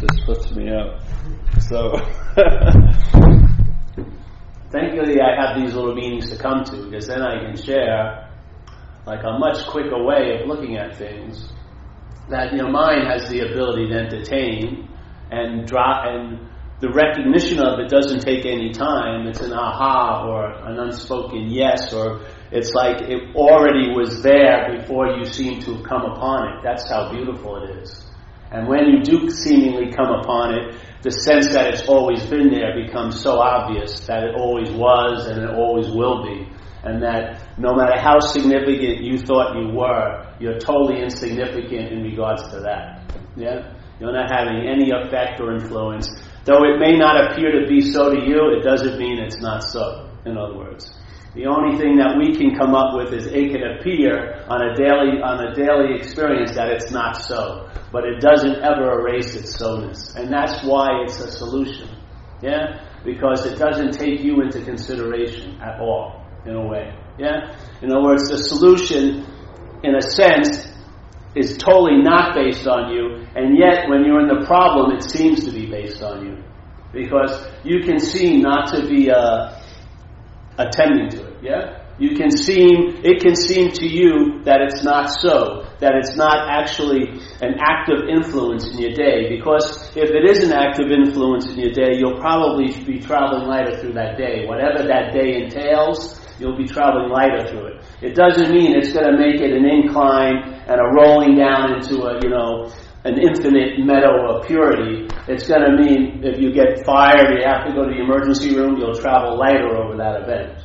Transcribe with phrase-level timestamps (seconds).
[0.00, 1.00] just puts me up.
[1.68, 1.92] So,
[4.70, 8.30] thankfully, I have these little meetings to come to because then I can share
[9.06, 11.52] like a much quicker way of looking at things
[12.30, 14.88] that your mind has the ability to entertain
[15.30, 16.48] and drop and
[16.80, 19.26] the recognition of it doesn't take any time.
[19.26, 25.08] It's an aha or an unspoken yes, or it's like it already was there before
[25.08, 26.62] you seem to come upon it.
[26.62, 28.09] That's how beautiful it is.
[28.50, 32.74] And when you do seemingly come upon it, the sense that it's always been there
[32.74, 36.48] becomes so obvious that it always was and it always will be.
[36.82, 42.42] And that no matter how significant you thought you were, you're totally insignificant in regards
[42.50, 43.02] to that.
[43.36, 43.74] Yeah?
[44.00, 46.08] You're not having any effect or influence.
[46.44, 49.62] Though it may not appear to be so to you, it doesn't mean it's not
[49.62, 50.90] so, in other words.
[51.34, 54.74] The only thing that we can come up with is it can appear on a
[54.74, 59.58] daily on a daily experience that it's not so, but it doesn't ever erase its
[59.58, 61.88] so-ness, and that's why it's a solution.
[62.42, 66.94] Yeah, because it doesn't take you into consideration at all, in a way.
[67.18, 69.26] Yeah, in other words, the solution,
[69.82, 70.68] in a sense,
[71.34, 75.44] is totally not based on you, and yet when you're in the problem, it seems
[75.44, 76.44] to be based on you.
[76.92, 79.60] Because you can seem not to be uh,
[80.58, 81.79] attending to it, yeah?
[82.00, 86.48] You can seem, it can seem to you that it's not so, that it's not
[86.48, 91.58] actually an active influence in your day, because if it is an active influence in
[91.58, 94.46] your day, you'll probably be traveling lighter through that day.
[94.48, 97.84] Whatever that day entails, you'll be traveling lighter through it.
[98.00, 102.00] It doesn't mean it's going to make it an incline and a rolling down into
[102.08, 102.72] a, you know,
[103.04, 105.06] an infinite meadow of purity.
[105.28, 108.56] It's going to mean if you get fired, you have to go to the emergency
[108.56, 110.56] room, you'll travel lighter over that event.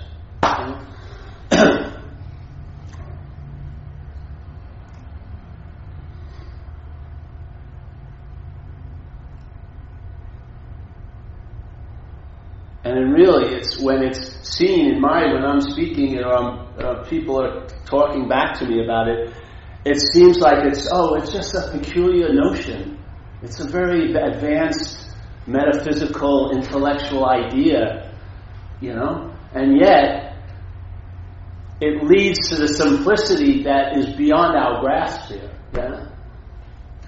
[12.83, 17.41] And really, it's when it's seen in my, when I'm speaking or um, uh, people
[17.41, 19.33] are talking back to me about it,
[19.85, 22.97] it seems like it's, oh, it's just a peculiar notion.
[23.41, 28.11] It's a very advanced metaphysical, intellectual idea,
[28.81, 29.31] you know?
[29.53, 30.37] And yet,
[31.81, 35.51] it leads to the simplicity that is beyond our grasp here.
[35.75, 36.14] Yeah?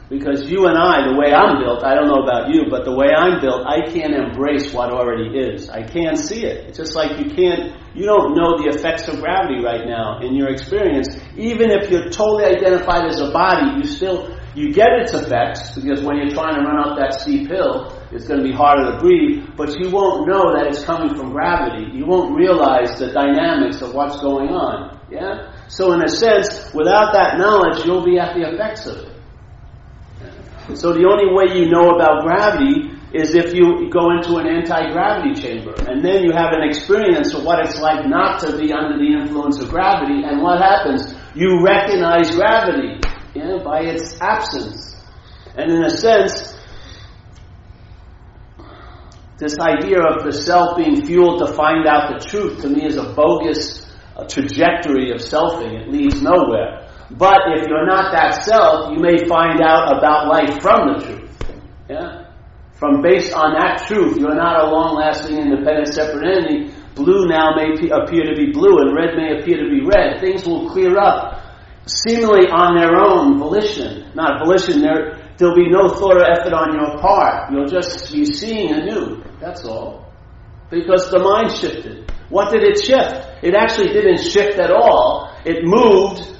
[0.10, 2.96] Because you and I, the way I'm built, I don't know about you, but the
[2.96, 5.70] way I'm built, I can't embrace what already is.
[5.70, 6.68] I can't see it.
[6.70, 10.34] It's just like you can't, you don't know the effects of gravity right now in
[10.34, 11.10] your experience.
[11.36, 16.02] Even if you're totally identified as a body, you still, you get its effects, because
[16.02, 19.00] when you're trying to run up that steep hill, it's going to be harder to
[19.00, 21.92] breathe, but you won't know that it's coming from gravity.
[21.92, 25.02] You won't realize the dynamics of what's going on.
[25.12, 25.52] Yeah?
[25.68, 29.17] So in a sense, without that knowledge, you'll be at the effects of it.
[30.76, 35.40] So the only way you know about gravity is if you go into an anti-gravity
[35.40, 35.74] chamber.
[35.88, 39.14] And then you have an experience of what it's like not to be under the
[39.14, 40.24] influence of gravity.
[40.24, 41.16] And what happens?
[41.34, 43.00] You recognize gravity
[43.34, 44.96] you know, by its absence.
[45.56, 46.54] And in a sense,
[49.38, 52.98] this idea of the self being fueled to find out the truth to me is
[52.98, 53.86] a bogus
[54.28, 55.80] trajectory of selfing.
[55.80, 56.87] It leads nowhere.
[57.12, 61.64] But if you're not that self, you may find out about life from the truth.
[61.90, 62.28] Yeah?
[62.74, 66.74] From based on that truth, you're not a long lasting, independent, separate entity.
[66.96, 70.20] Blue now may appear to be blue and red may appear to be red.
[70.20, 71.42] Things will clear up
[71.86, 74.12] seemingly on their own volition.
[74.14, 77.52] Not volition, there, there'll be no thought or effort on your part.
[77.52, 79.24] You'll just be seeing anew.
[79.40, 80.12] That's all.
[80.70, 82.12] Because the mind shifted.
[82.30, 83.44] What did it shift?
[83.44, 85.34] It actually didn't shift at all.
[85.46, 86.37] It moved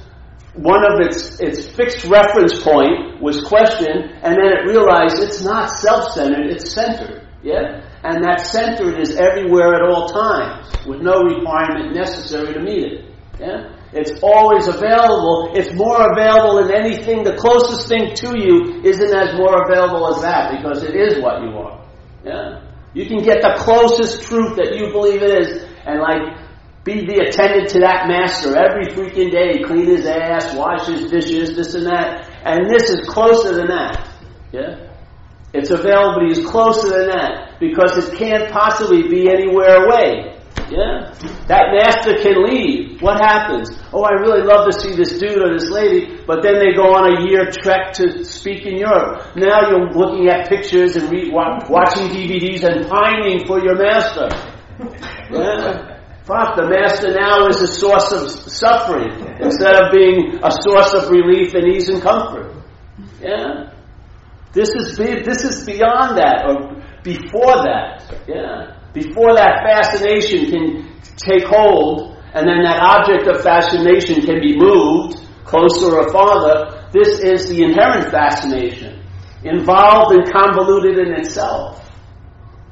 [0.62, 5.70] one of its, its fixed reference point was questioned, and then it realized it's not
[5.70, 7.26] self-centered, it's centered.
[7.42, 7.86] Yeah?
[8.02, 13.14] And that centered is everywhere at all times, with no requirement necessary to meet it.
[13.38, 13.74] Yeah?
[13.92, 15.52] It's always available.
[15.54, 17.22] It's more available than anything.
[17.22, 21.42] The closest thing to you isn't as more available as that, because it is what
[21.42, 21.86] you are.
[22.24, 22.64] Yeah?
[22.94, 26.47] You can get the closest truth that you believe it is, and like
[26.88, 31.54] be the attendant to that master every freaking day, clean his ass, wash his dishes,
[31.54, 32.30] this and that.
[32.44, 34.08] And this is closer than that.
[34.52, 34.88] Yeah?
[35.52, 40.40] It's available, but he's closer than that because it can't possibly be anywhere away.
[40.70, 41.12] Yeah?
[41.48, 43.00] That master can leave.
[43.02, 43.70] What happens?
[43.92, 46.94] Oh, I really love to see this dude or this lady, but then they go
[46.94, 49.36] on a year trek to speak in Europe.
[49.36, 54.28] Now you're looking at pictures and re- watching DVDs and pining for your master.
[55.30, 55.87] Yeah?
[56.28, 61.08] Fuck, the master now is a source of suffering instead of being a source of
[61.08, 62.52] relief and ease and comfort.
[63.22, 63.72] Yeah?
[64.52, 68.04] This is this is beyond that, or before that.
[68.28, 74.54] Yeah, before that fascination can take hold, and then that object of fascination can be
[74.54, 76.88] moved closer or farther.
[76.92, 79.02] This is the inherent fascination,
[79.44, 81.87] involved and convoluted in itself,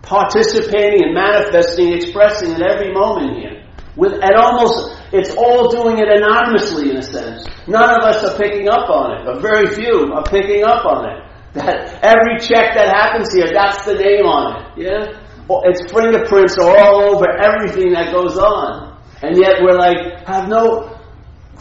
[0.07, 3.63] participating and manifesting, expressing at every moment here.
[3.97, 7.47] With and almost it's all doing it anonymously in a sense.
[7.67, 11.11] None of us are picking up on it, but very few are picking up on
[11.11, 11.23] it.
[11.55, 14.85] That every check that happens here, that's the name on it.
[14.85, 15.23] Yeah?
[15.65, 19.01] Its fingerprints are all over everything that goes on.
[19.23, 20.96] And yet we're like, have no,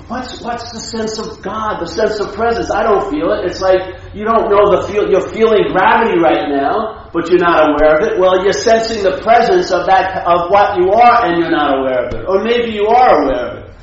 [0.08, 2.70] what's, what's the sense of God, the sense of presence?
[2.72, 3.46] I don't feel it.
[3.46, 3.80] It's like,
[4.14, 8.02] you don't know the feel, you're feeling gravity right now, but you're not aware of
[8.08, 8.20] it.
[8.20, 12.08] Well, you're sensing the presence of that, of what you are and you're not aware
[12.08, 12.26] of it.
[12.28, 13.76] Or maybe you are aware of it.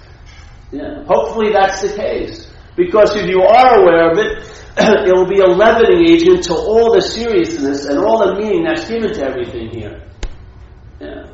[0.72, 1.04] Yeah.
[1.04, 2.50] Hopefully that's the case.
[2.76, 4.48] Because if you are aware of it,
[4.78, 8.88] it will be a leavening agent to all the seriousness and all the meaning that's
[8.88, 10.02] given to everything here.
[10.98, 11.26] Yeah.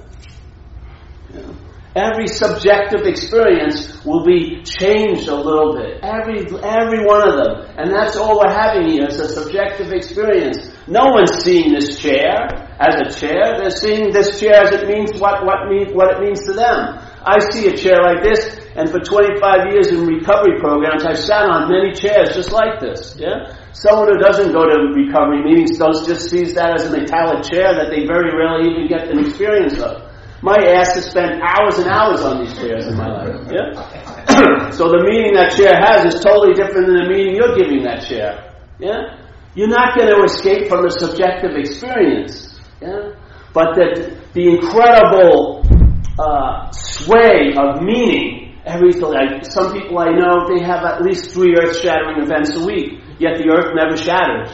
[1.32, 1.52] yeah.
[1.98, 5.98] Every subjective experience will be changed a little bit.
[6.04, 7.74] Every, every one of them.
[7.76, 10.58] And that's all we're having here is a subjective experience.
[10.86, 12.46] No one's seeing this chair
[12.78, 13.58] as a chair.
[13.58, 17.02] They're seeing this chair as it means what, what, means, what it means to them.
[17.26, 18.46] I see a chair like this,
[18.76, 23.16] and for 25 years in recovery programs, I've sat on many chairs just like this.
[23.18, 23.58] Yeah?
[23.72, 27.74] Someone who doesn't go to recovery meetings does just sees that as a metallic chair
[27.74, 30.07] that they very rarely even get an experience of.
[30.42, 33.50] My ass has spent hours and hours on these chairs in my life.
[33.50, 34.70] Yeah?
[34.70, 38.06] so the meaning that chair has is totally different than the meaning you're giving that
[38.06, 38.54] chair.
[38.78, 39.18] Yeah?
[39.54, 42.60] You're not going to escape from the subjective experience.
[42.80, 43.18] Yeah?
[43.52, 45.66] But that the incredible
[46.18, 48.44] uh, sway of meaning.
[48.64, 49.02] Everything.
[49.10, 53.00] Like some people I know, they have at least three earth-shattering events a week.
[53.18, 54.50] Yet the earth never shatters.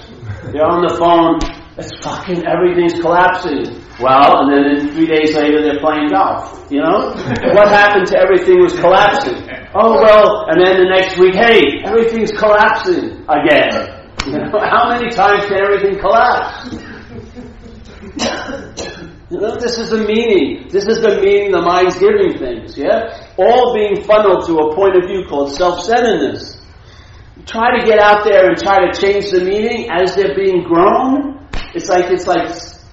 [0.53, 1.41] They're on the phone.
[1.77, 3.84] It's fucking everything's collapsing.
[4.01, 6.67] Well, and then three days later they're playing golf.
[6.71, 7.15] You know,
[7.55, 9.49] what happened to everything was collapsing?
[9.75, 14.05] Oh well, and then the next week, hey, everything's collapsing again.
[14.27, 16.75] You know, how many times can everything collapse?
[19.31, 20.69] You know, this is the meaning.
[20.71, 23.27] This is the meaning the mind's giving things, yeah?
[23.39, 26.61] All being funneled to a point of view called self-centeredness.
[27.47, 31.49] Try to get out there and try to change the meaning as they're being grown.
[31.75, 32.49] It's like, it's like,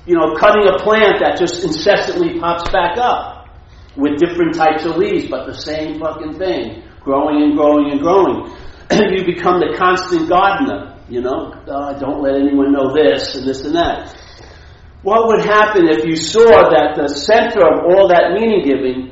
[0.06, 3.48] you know, cutting a plant that just incessantly pops back up
[3.95, 6.83] with different types of leaves, but the same fucking thing.
[7.01, 8.50] Growing and growing and growing.
[8.92, 11.53] you become the constant gardener, you know?
[11.68, 14.15] Uh, don't let anyone know this and this and that.
[15.03, 19.12] What would happen if you saw that the center of all that meaning giving,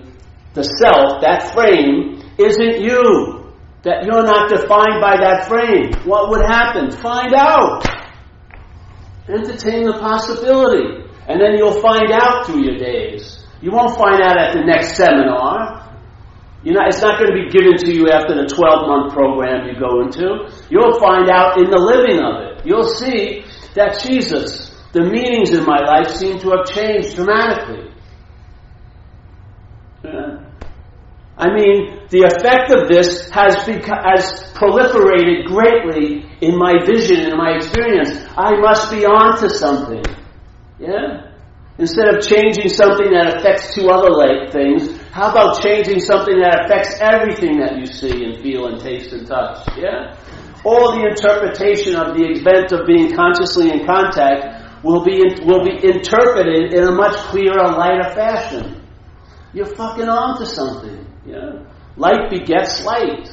[0.53, 3.53] the self, that frame, isn't you?
[3.83, 5.93] That you're not defined by that frame?
[6.05, 6.91] What would happen?
[6.91, 7.98] Find out.
[9.29, 11.05] Entertain the possibility.
[11.27, 13.45] And then you'll find out through your days.
[13.61, 15.85] You won't find out at the next seminar.
[16.63, 19.67] You know, it's not going to be given to you after the 12 month program
[19.67, 20.51] you go into.
[20.69, 22.65] You'll find out in the living of it.
[22.65, 23.45] You'll see
[23.75, 27.93] that Jesus, the meanings in my life seem to have changed dramatically.
[30.03, 30.43] Yeah.
[31.39, 37.37] I mean, the effect of this has, beca- has proliferated greatly in my vision and
[37.37, 38.11] my experience.
[38.37, 40.03] I must be on to something.
[40.77, 41.31] Yeah?
[41.77, 46.65] Instead of changing something that affects two other like things, how about changing something that
[46.65, 49.65] affects everything that you see and feel and taste and touch?
[49.77, 50.19] Yeah?
[50.65, 55.79] All the interpretation of the event of being consciously in contact will be, will be
[55.87, 58.83] interpreted in a much clearer, lighter fashion.
[59.53, 61.05] You're fucking on to something.
[61.29, 61.63] Yeah?
[61.95, 63.29] Light begets light.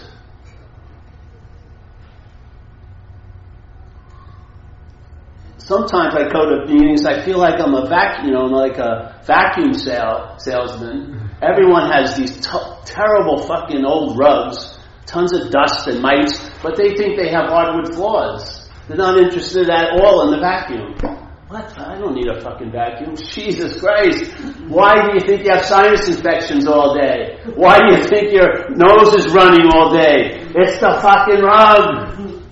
[5.59, 8.79] Sometimes I go to meetings, I feel like I'm a vacuum, you know, I'm like
[8.79, 11.29] a vacuum sale, salesman.
[11.43, 16.95] Everyone has these t- terrible fucking old rugs, tons of dust and mites, but they
[16.95, 18.69] think they have hardwood floors.
[18.87, 21.25] They're not interested at all in the vacuum.
[21.49, 21.79] What?
[21.79, 23.15] I don't need a fucking vacuum.
[23.17, 24.33] Jesus Christ.
[24.67, 27.38] Why do you think you have sinus infections all day?
[27.55, 30.43] Why do you think your nose is running all day?
[30.57, 32.43] It's the fucking rug.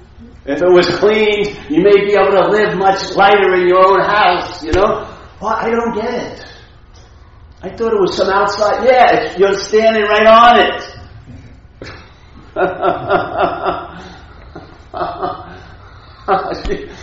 [0.47, 4.01] If it was cleaned, you may be able to live much lighter in your own
[4.01, 5.11] house, you know?
[5.41, 6.45] Well, I don't get it.
[7.63, 8.85] I thought it was some outside.
[8.85, 10.91] Yeah, you're standing right on it.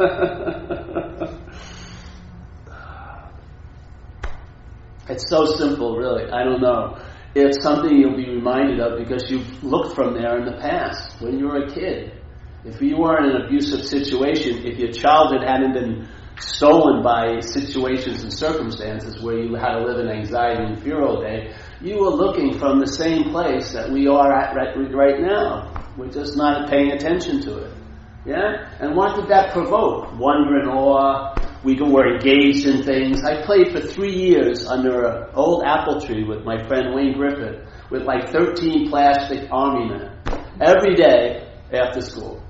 [5.10, 6.30] it's so simple, really.
[6.30, 6.98] I don't know.
[7.34, 11.38] It's something you'll be reminded of because you've looked from there in the past when
[11.38, 12.14] you were a kid.
[12.64, 18.22] If you were in an abusive situation, if your childhood hadn't been stolen by situations
[18.22, 22.10] and circumstances where you had to live in anxiety and fear all day, you were
[22.10, 25.92] looking from the same place that we are at right, right now.
[25.98, 27.79] We're just not paying attention to it.
[28.24, 28.68] Yeah?
[28.80, 30.18] And what did that provoke?
[30.18, 31.34] Wonder and awe.
[31.64, 33.22] We were engaged in things.
[33.22, 37.66] I played for three years under an old apple tree with my friend Wayne Griffith
[37.90, 40.18] with like 13 plastic army men
[40.60, 42.42] every day after school.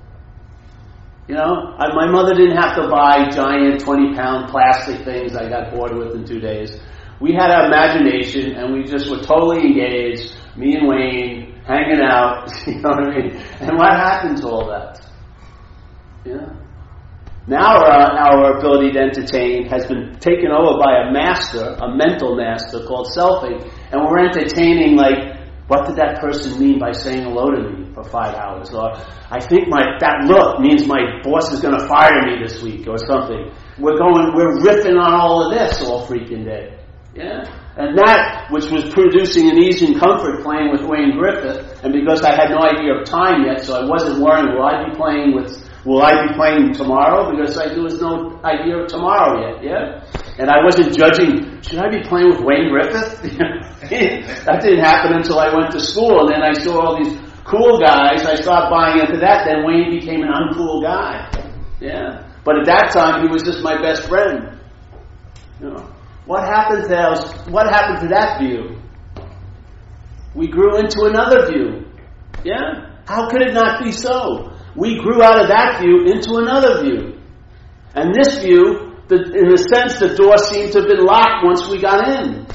[1.27, 5.49] You know, I, my mother didn't have to buy giant 20 pound plastic things I
[5.49, 6.79] got bored with in two days.
[7.19, 12.49] We had our imagination and we just were totally engaged, me and Wayne, hanging out,
[12.67, 13.35] you know what I mean?
[13.59, 15.10] And what happened to all that?
[16.25, 16.53] Yeah.
[17.47, 22.35] Now our, our ability to entertain has been taken over by a master, a mental
[22.35, 27.49] master called selfing, and we're entertaining like, what did that person mean by saying hello
[27.49, 28.69] to me for five hours?
[28.73, 28.91] Or
[29.31, 32.87] I think my that look means my boss is going to fire me this week
[32.87, 33.49] or something.
[33.79, 36.77] We're going, we're ripping on all of this all freaking day.
[37.15, 37.43] Yeah.
[37.77, 42.21] And that, which was producing an ease and comfort playing with Wayne Griffith, and because
[42.21, 45.35] I had no idea of time yet, so I wasn't worrying, will I be playing
[45.35, 47.31] with, will I be playing tomorrow?
[47.31, 50.03] Because I, there was no idea of tomorrow yet, yeah?
[50.37, 53.21] And I wasn't judging, should I be playing with Wayne Griffith?
[54.45, 57.79] that didn't happen until I went to school, and then I saw all these cool
[57.79, 61.29] guys, I started buying into that, then Wayne became an uncool guy.
[61.79, 62.27] Yeah?
[62.43, 64.59] But at that time, he was just my best friend.
[65.59, 65.93] You know.
[66.25, 68.79] What happened to us, what happened to that view?
[70.33, 71.85] We grew into another view.
[72.43, 72.91] Yeah?
[73.05, 74.50] How could it not be so?
[74.75, 77.19] We grew out of that view into another view.
[77.93, 81.67] And this view, the, in a sense, the door seemed to have been locked once
[81.67, 82.47] we got in.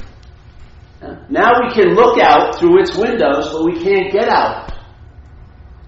[1.29, 4.73] Now we can look out through its windows, but we can't get out.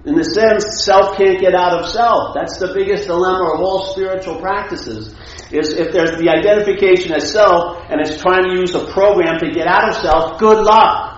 [0.05, 2.33] In the sense, self can't get out of self.
[2.33, 5.13] That's the biggest dilemma of all spiritual practices.
[5.51, 9.51] Is if there's the identification as self and it's trying to use a program to
[9.51, 11.08] get out of self, good luck.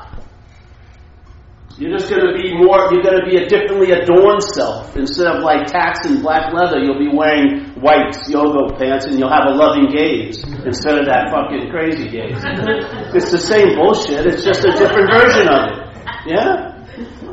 [1.82, 4.96] You're just going to be more, you're going to be a differently adorned self.
[4.96, 9.50] Instead of like and black leather, you'll be wearing white yoga pants and you'll have
[9.50, 12.38] a loving gaze instead of that fucking crazy gaze.
[13.18, 15.82] it's the same bullshit, it's just a different version of it.
[16.30, 16.70] Yeah?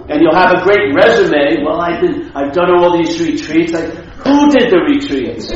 [0.08, 1.62] and you'll have a great resume.
[1.62, 3.72] Well, I've been, I've done all these retreats.
[3.72, 3.92] Like,
[4.24, 5.48] who did the retreats?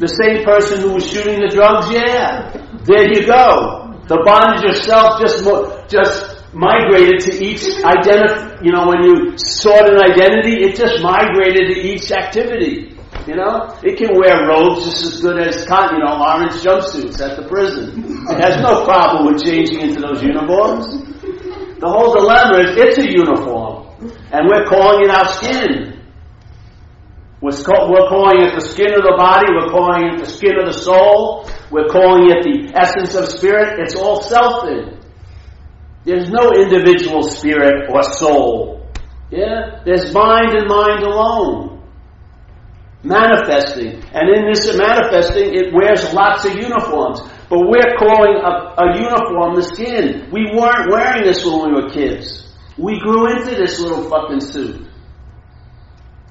[0.00, 1.92] The same person who was shooting the drugs?
[1.92, 2.50] Yeah.
[2.82, 4.02] There you go.
[4.08, 5.44] The bondage yourself just,
[5.88, 8.64] just migrated to each identity.
[8.64, 12.96] You know, when you sought an identity, it just migrated to each activity.
[13.26, 17.20] You know, it can wear robes just as good as cotton, you know orange jumpsuits
[17.20, 18.04] at the prison.
[18.28, 20.86] It has no problem with changing into those uniforms.
[21.80, 23.88] The whole dilemma is it's a uniform,
[24.32, 26.00] and we're calling it our skin.
[27.40, 30.66] We're, we're calling it the skin of the body, we're calling it the skin of
[30.66, 33.80] the soul, we're calling it the essence of spirit.
[33.80, 35.03] It's all selfing.
[36.04, 38.90] There's no individual spirit or soul.
[39.30, 39.82] Yeah?
[39.84, 41.82] There's mind and mind alone.
[43.02, 44.02] Manifesting.
[44.12, 47.20] And in this manifesting, it wears lots of uniforms.
[47.48, 50.30] But we're calling a, a uniform the skin.
[50.32, 52.52] We weren't wearing this when we were kids.
[52.78, 54.88] We grew into this little fucking suit.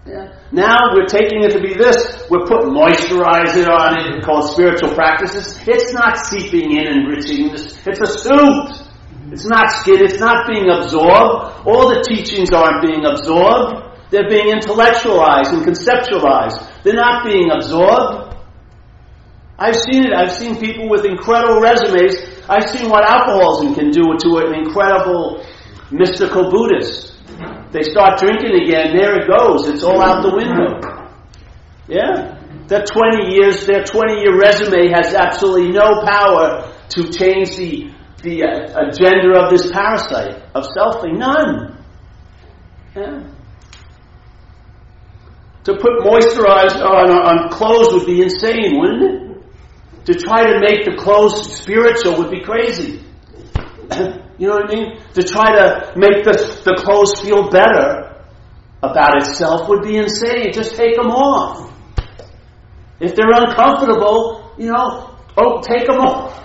[0.05, 0.35] Yeah.
[0.51, 2.27] Now we're taking it to be this.
[2.29, 5.57] We're putting moisturizer on it called spiritual practices.
[5.65, 7.79] It's not seeping in and enriching this.
[7.87, 8.92] It's a suit.
[9.31, 10.03] It's not skin.
[10.03, 11.67] It's not being absorbed.
[11.67, 14.11] All the teachings aren't being absorbed.
[14.11, 16.83] They're being intellectualized and conceptualized.
[16.83, 18.35] They're not being absorbed.
[19.57, 20.13] I've seen it.
[20.13, 22.15] I've seen people with incredible resumes.
[22.49, 25.45] I've seen what alcoholism can do to an incredible
[25.91, 27.13] mystical Buddhist.
[27.71, 29.67] They start drinking again, there it goes.
[29.67, 30.79] It's all out the window.
[31.87, 32.39] Yeah?
[32.67, 37.92] That 20 years, their 20 year resume has absolutely no power to change the,
[38.23, 41.17] the uh, agenda of this parasite of selfing.
[41.17, 41.77] None.
[42.95, 43.29] Yeah.
[45.65, 50.05] To put moisturizer on, on clothes would be insane, wouldn't it?
[50.05, 53.03] To try to make the clothes spiritual would be crazy.
[54.37, 54.99] you know what I mean?
[55.13, 58.23] To try to make the, the clothes feel better
[58.81, 60.51] about itself would be insane.
[60.51, 61.71] Just take them off.
[62.99, 66.43] If they're uncomfortable, you know, oh, take them off.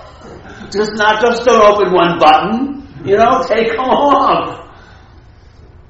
[0.70, 2.88] Just not just don't open one button.
[3.04, 4.66] You know, take them off.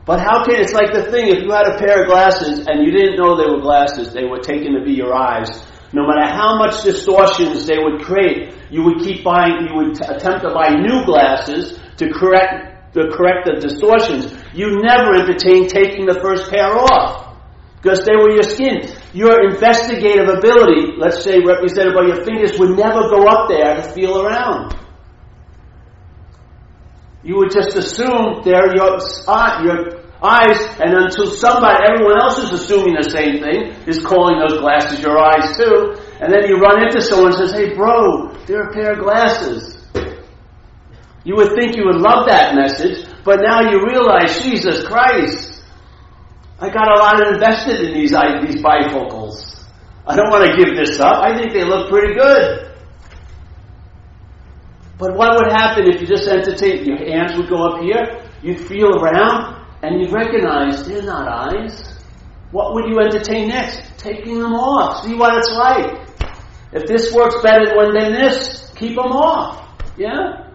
[0.05, 2.85] But how can it's like the thing if you had a pair of glasses and
[2.85, 5.49] you didn't know they were glasses, they were taken to be your eyes
[5.93, 10.05] no matter how much distortions they would create, you would keep buying, you would t-
[10.05, 14.33] attempt to buy new glasses to correct the correct the distortions.
[14.53, 17.28] You never entertain taking the first pair off
[17.81, 18.91] because they were your skin.
[19.13, 23.83] Your investigative ability, let's say represented by your fingers, would never go up there to
[23.95, 24.77] feel around.
[27.23, 28.99] You would just assume they're your,
[29.63, 34.59] your eyes, and until somebody, everyone else is assuming the same thing, is calling those
[34.61, 38.71] glasses your eyes too, and then you run into someone and says, hey bro, they're
[38.71, 39.87] a pair of glasses.
[41.25, 45.48] You would think you would love that message, but now you realize, Jesus Christ,
[46.61, 49.65] I got a lot invested in these, these bifocals.
[50.07, 51.23] I don't want to give this up.
[51.23, 52.73] I think they look pretty good.
[54.99, 56.85] But what would happen if you just entertain?
[56.85, 61.95] Your hands would go up here, you'd feel around, and you'd recognize they're not eyes.
[62.51, 63.97] What would you entertain next?
[63.99, 65.05] Taking them off.
[65.05, 66.09] See what it's like.
[66.73, 69.65] If this works better than this, keep them off.
[69.97, 70.48] Yeah?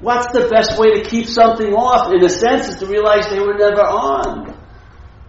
[0.00, 2.12] What's the best way to keep something off?
[2.12, 4.56] In a sense, is to realize they were never on.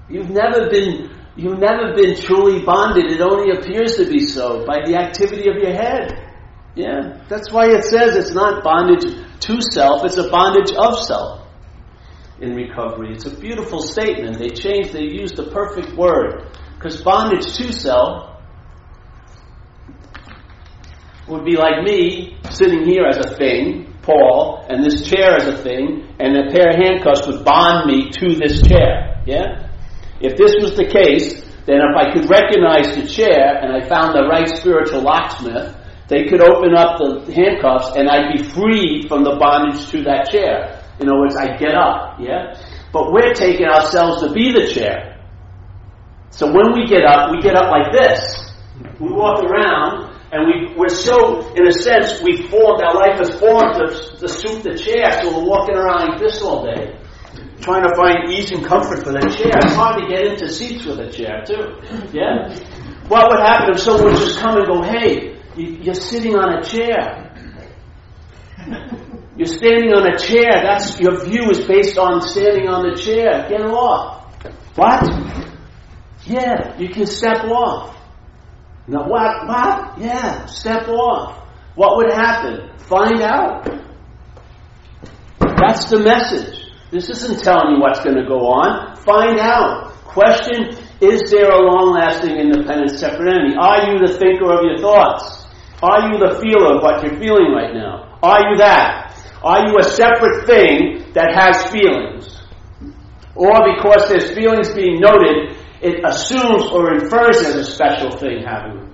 [0.07, 3.11] You've never been, you've never been truly bonded.
[3.11, 6.27] It only appears to be so by the activity of your head.
[6.75, 9.05] Yeah, that's why it says it's not bondage
[9.41, 11.47] to self; it's a bondage of self.
[12.39, 14.37] In recovery, it's a beautiful statement.
[14.37, 18.39] They changed, they used the perfect word because bondage to self
[21.27, 25.57] would be like me sitting here as a thing, Paul, and this chair as a
[25.57, 29.21] thing, and a pair of handcuffs would bond me to this chair.
[29.27, 29.69] Yeah?
[30.19, 34.15] If this was the case, then if I could recognize the chair and I found
[34.15, 35.75] the right spiritual locksmith,
[36.07, 40.31] they could open up the handcuffs and I'd be free from the bondage to that
[40.31, 40.83] chair.
[40.99, 42.19] In other words, I'd get up.
[42.19, 42.57] Yeah?
[42.91, 45.21] But we're taking ourselves to be the chair.
[46.31, 48.51] So when we get up, we get up like this.
[48.99, 53.33] We walk around and we, we're so, in a sense, we formed, our life has
[53.39, 56.97] formed to, to suit the chair, so we're walking around like this all day.
[57.61, 59.51] Trying to find ease and comfort for the chair.
[59.65, 61.81] It's hard to get into seats with a chair, too.
[62.13, 62.53] Yeah?
[63.07, 66.63] What would happen if someone would just come and go, hey, you're sitting on a
[66.63, 67.25] chair.
[69.35, 70.61] You're standing on a chair.
[70.61, 73.47] That's your view is based on standing on the chair.
[73.49, 74.31] Get off.
[74.75, 75.09] What?
[76.25, 77.98] Yeah, you can step off.
[78.89, 79.47] Now, what?
[79.47, 79.99] What?
[79.99, 81.45] Yeah, step off.
[81.75, 82.75] What would happen?
[82.79, 83.69] Find out.
[85.39, 86.71] That's the message.
[86.89, 88.95] This isn't telling you what's going to go on.
[88.97, 89.93] Find out.
[90.05, 93.55] Question Is there a long lasting independent separate entity?
[93.59, 95.45] Are you the thinker of your thoughts?
[95.83, 98.17] Are you the feeler of what you're feeling right now?
[98.23, 99.13] Are you that?
[99.43, 102.41] Are you a separate thing that has feelings?
[103.35, 108.93] Or because there's feelings being noted, it assumes or infers there's a special thing happening.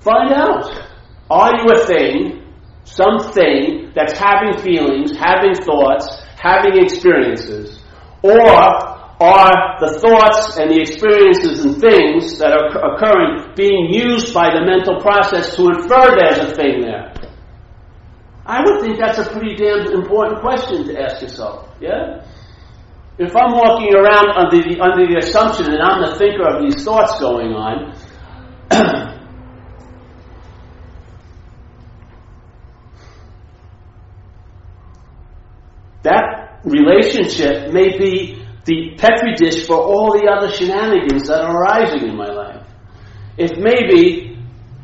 [0.00, 0.88] Find out.
[1.30, 2.52] Are you a thing,
[2.84, 7.80] something that's having feelings, having thoughts, having experiences?
[8.22, 14.50] Or are the thoughts and the experiences and things that are occurring being used by
[14.50, 17.14] the mental process to infer there's a thing there?
[18.44, 21.68] I would think that's a pretty damn important question to ask yourself.
[21.80, 22.26] Yeah?
[23.18, 26.82] If I'm walking around under the, under the assumption that I'm the thinker of these
[26.82, 27.94] thoughts going on,
[36.02, 42.08] that relationship may be the petri dish for all the other shenanigans that are arising
[42.08, 42.66] in my life.
[43.36, 44.38] If maybe,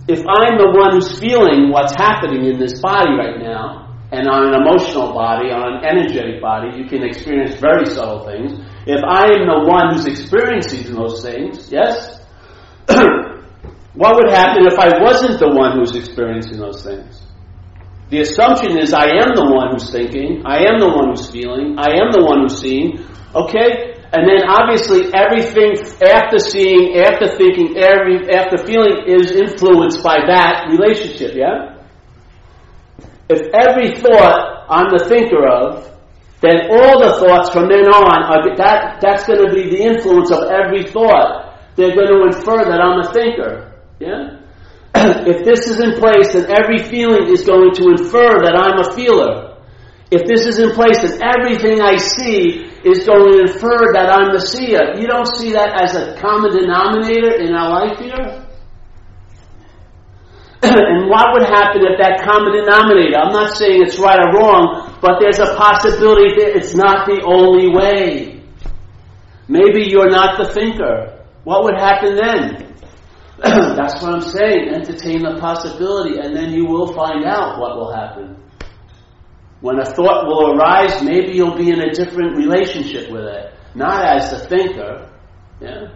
[0.06, 4.48] if I'm the one who's feeling what's happening in this body right now, and on
[4.48, 8.52] an emotional body, on an energetic body, you can experience very subtle things.
[8.86, 12.16] If I am the one who's experiencing those things, yes?
[12.88, 17.20] what would happen if I wasn't the one who's experiencing those things?
[18.08, 21.76] The assumption is I am the one who's thinking, I am the one who's feeling,
[21.76, 23.92] I am the one who's seeing, okay?
[24.08, 30.72] And then obviously everything after seeing, after thinking, every, after feeling is influenced by that
[30.72, 31.77] relationship, yeah?
[33.28, 35.84] If every thought I'm the thinker of,
[36.40, 40.30] then all the thoughts from then on are that that's going to be the influence
[40.30, 41.58] of every thought.
[41.76, 43.74] They're going to infer that I'm a thinker.
[43.98, 44.38] Yeah?
[45.26, 48.94] if this is in place, then every feeling is going to infer that I'm a
[48.94, 49.58] feeler.
[50.10, 54.32] If this is in place, then everything I see is going to infer that I'm
[54.32, 54.96] the seer.
[54.96, 58.47] You don't see that as a common denominator in our life here?
[60.92, 64.98] and what would happen if that common denominator, I'm not saying it's right or wrong,
[65.00, 68.42] but there's a possibility that it's not the only way.
[69.48, 71.24] Maybe you're not the thinker.
[71.44, 72.74] What would happen then?
[73.38, 74.68] That's what I'm saying.
[74.74, 78.36] Entertain the possibility, and then you will find out what will happen.
[79.60, 83.54] When a thought will arise, maybe you'll be in a different relationship with it.
[83.74, 85.10] Not as the thinker,
[85.60, 85.94] yeah?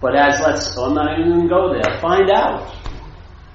[0.00, 2.00] But as let's, I'm not even going to go there.
[2.00, 2.74] Find out.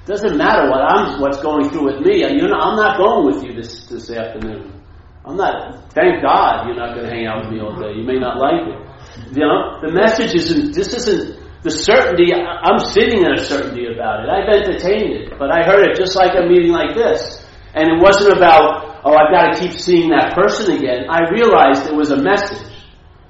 [0.06, 2.20] Doesn't matter what I'm, what's going through with me.
[2.28, 4.84] You know, I'm not going with you this, this afternoon.
[5.26, 7.96] I'm not, thank God you're not going to hang out with me all day.
[7.96, 9.38] You may not like it.
[9.38, 13.88] You uh, know, the message isn't, this isn't the certainty, I'm sitting in a certainty
[13.88, 14.30] about it.
[14.30, 17.40] I've entertained it, but I heard it just like a meeting like this.
[17.74, 21.08] And it wasn't about, oh, I've got to keep seeing that person again.
[21.10, 22.68] I realized it was a message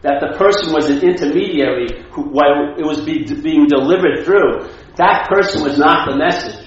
[0.02, 4.68] that the person was an intermediary who, while it was be, being delivered through.
[4.98, 6.63] That person was not the message.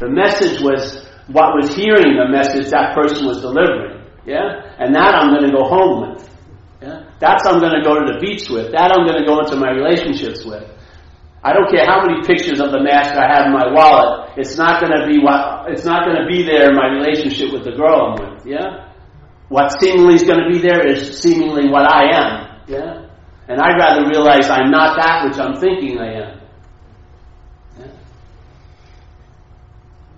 [0.00, 4.06] The message was what was hearing the message that person was delivering.
[4.24, 4.74] Yeah?
[4.78, 6.28] And that I'm going to go home with.
[6.82, 7.10] Yeah?
[7.18, 8.72] That's I'm going to go to the beach with.
[8.72, 10.64] That I'm going to go into my relationships with.
[11.42, 14.34] I don't care how many pictures of the master I have in my wallet.
[14.36, 15.70] It's not going to be what.
[15.70, 18.46] It's not going to be there in my relationship with the girl I'm with.
[18.46, 18.90] Yeah.
[19.48, 22.60] What seemingly is going to be there is seemingly what I am.
[22.66, 23.06] Yeah.
[23.48, 26.40] And I'd rather realize I'm not that which I'm thinking I am.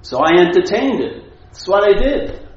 [0.03, 1.33] So I entertained it.
[1.47, 2.49] That's what I did.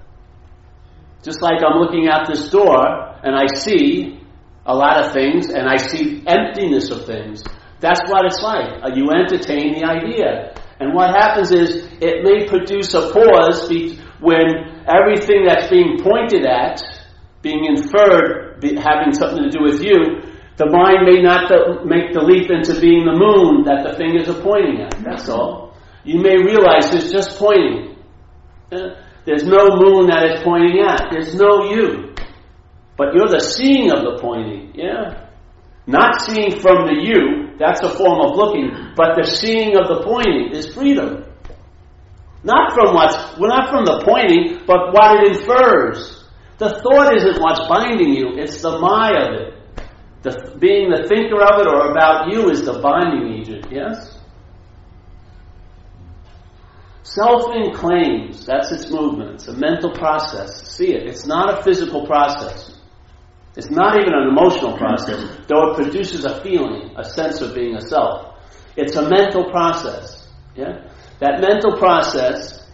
[1.23, 2.77] Just like I'm looking out this door
[3.23, 4.19] and I see
[4.65, 7.43] a lot of things and I see emptiness of things.
[7.79, 8.83] That's what it's like.
[8.83, 10.55] Uh, you entertain the idea.
[10.79, 13.69] And what happens is it may produce a pause
[14.19, 16.81] when everything that's being pointed at,
[17.41, 20.23] being inferred, having something to do with you,
[20.55, 21.51] the mind may not
[21.85, 24.95] make the leap into being the moon that the fingers are pointing at.
[25.03, 25.72] That's all.
[26.03, 27.97] You may realize it's just pointing.
[28.71, 31.09] Uh, there's no moon that it's pointing at.
[31.11, 32.15] There's no you.
[32.97, 34.73] But you're the seeing of the pointing.
[34.75, 35.29] Yeah?
[35.87, 40.03] Not seeing from the you, that's a form of looking, but the seeing of the
[40.03, 41.25] pointing is freedom.
[42.43, 46.25] Not from what's, well, not from the pointing, but what it infers.
[46.57, 49.53] The thought isn't what's binding you, it's the my of it.
[50.21, 54.12] The, being the thinker of it or about you is the binding agent, yes?
[57.03, 59.35] Selfing claims, that's its movement.
[59.35, 60.71] It's a mental process.
[60.71, 61.05] See it.
[61.05, 62.73] It's not a physical process.
[63.55, 67.75] It's not even an emotional process, though it produces a feeling, a sense of being
[67.75, 68.39] a self.
[68.75, 70.27] It's a mental process.
[70.55, 70.89] Yeah?
[71.19, 72.67] That mental process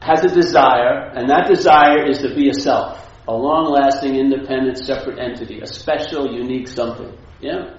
[0.00, 4.78] has a desire, and that desire is to be a self, a long lasting, independent,
[4.78, 7.16] separate entity, a special, unique something.
[7.40, 7.78] Yeah?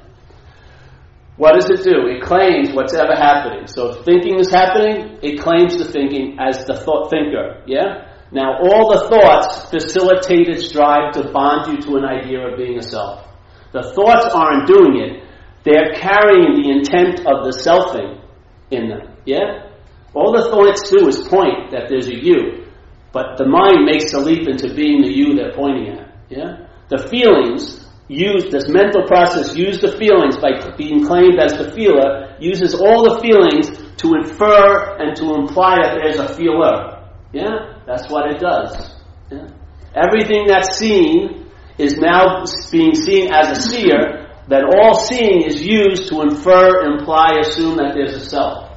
[1.36, 2.08] What does it do?
[2.08, 3.66] It claims what's ever happening.
[3.68, 7.64] So if thinking is happening, it claims the thinking as the thought thinker.
[7.66, 8.14] Yeah?
[8.32, 12.78] Now, all the thoughts facilitate its drive to bond you to an idea of being
[12.78, 13.28] a self.
[13.72, 15.24] The thoughts aren't doing it.
[15.64, 18.22] They're carrying the intent of the selfing
[18.70, 19.16] in them.
[19.26, 19.70] Yeah?
[20.14, 22.68] All the thoughts do is point that there's a you.
[23.12, 26.16] But the mind makes the leap into being the you they're pointing at.
[26.30, 26.68] Yeah?
[26.90, 32.36] The feelings use, this mental process use the feelings by being claimed as the feeler,
[32.40, 37.10] uses all the feelings to infer and to imply that there's a feeler.
[37.32, 37.80] Yeah?
[37.86, 38.96] That's what it does.
[39.32, 39.48] Yeah?
[39.96, 46.10] Everything that's seen is now being seen as a seer, that all seeing is used
[46.10, 48.70] to infer, imply, assume that there's a self.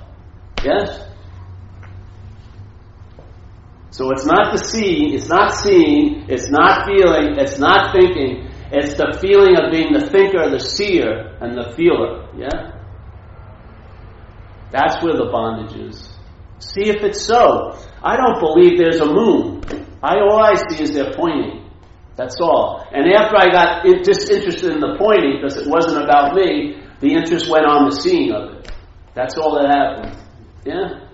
[0.65, 1.03] Yes?
[3.91, 8.95] So it's not the seeing, it's not seeing, it's not feeling, it's not thinking, it's
[8.95, 12.29] the feeling of being the thinker, the seer, and the feeler.
[12.37, 12.73] Yeah?
[14.73, 16.13] That's where the bondage is.
[16.59, 17.79] See if it's so.
[18.03, 19.63] I don't believe there's a moon.
[20.03, 21.71] I all I see is they're pointing.
[22.17, 22.87] That's all.
[22.93, 27.49] And after I got disinterested in the pointing, because it wasn't about me, the interest
[27.51, 28.73] went on the seeing of it.
[29.15, 30.19] That's all that happened.
[30.65, 31.07] Yeah?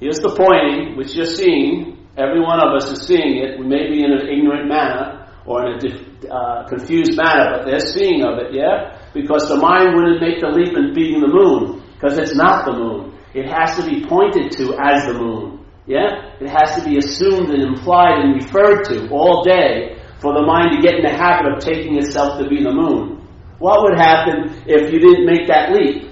[0.00, 2.06] Here's the pointing, which you're seeing.
[2.16, 3.58] Every one of us is seeing it.
[3.58, 5.17] We may be in an ignorant manner
[5.48, 9.00] or in a uh, confused manner, but they're seeing of it, yeah?
[9.14, 12.72] Because the mind wouldn't make the leap in being the moon, because it's not the
[12.72, 13.16] moon.
[13.32, 15.64] It has to be pointed to as the moon.
[15.86, 16.36] Yeah?
[16.38, 20.76] It has to be assumed and implied and referred to all day for the mind
[20.76, 23.26] to get in the habit of taking itself to be the moon.
[23.58, 26.10] What would happen if you didn't make that leap?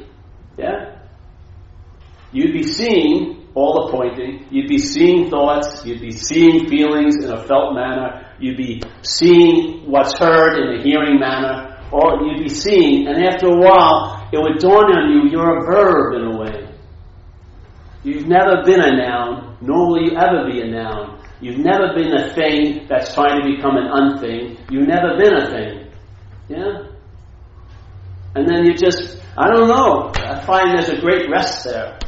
[0.57, 0.97] Yeah?
[2.33, 4.47] You'd be seeing all the pointing.
[4.51, 5.85] You'd be seeing thoughts.
[5.85, 8.31] You'd be seeing feelings in a felt manner.
[8.39, 11.73] You'd be seeing what's heard in a hearing manner.
[11.91, 15.65] Or you'd be seeing, and after a while, it would dawn on you you're a
[15.65, 16.69] verb in a way.
[18.05, 21.23] You've never been a noun, nor will you ever be a noun.
[21.41, 24.71] You've never been a thing that's trying to become an unthing.
[24.71, 25.91] You've never been a thing.
[26.49, 26.91] Yeah?
[28.35, 30.13] And then you just, I don't know.
[30.15, 31.99] I find there's a great rest there.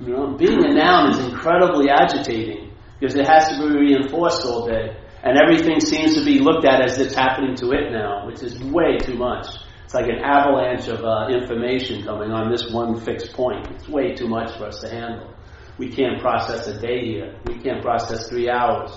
[0.00, 2.72] You know, being a noun is incredibly agitating.
[3.00, 4.96] because it has to be reinforced all day.
[5.22, 8.58] And everything seems to be looked at as it's happening to it now, which is
[8.60, 9.46] way too much.
[9.84, 13.66] It's like an avalanche of uh, information coming on this one fixed point.
[13.68, 15.32] It's way too much for us to handle.
[15.78, 17.36] We can't process a day here.
[17.46, 18.90] We can't process three hours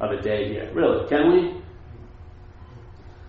[0.00, 0.72] of a day here.
[0.74, 1.62] Really, can we?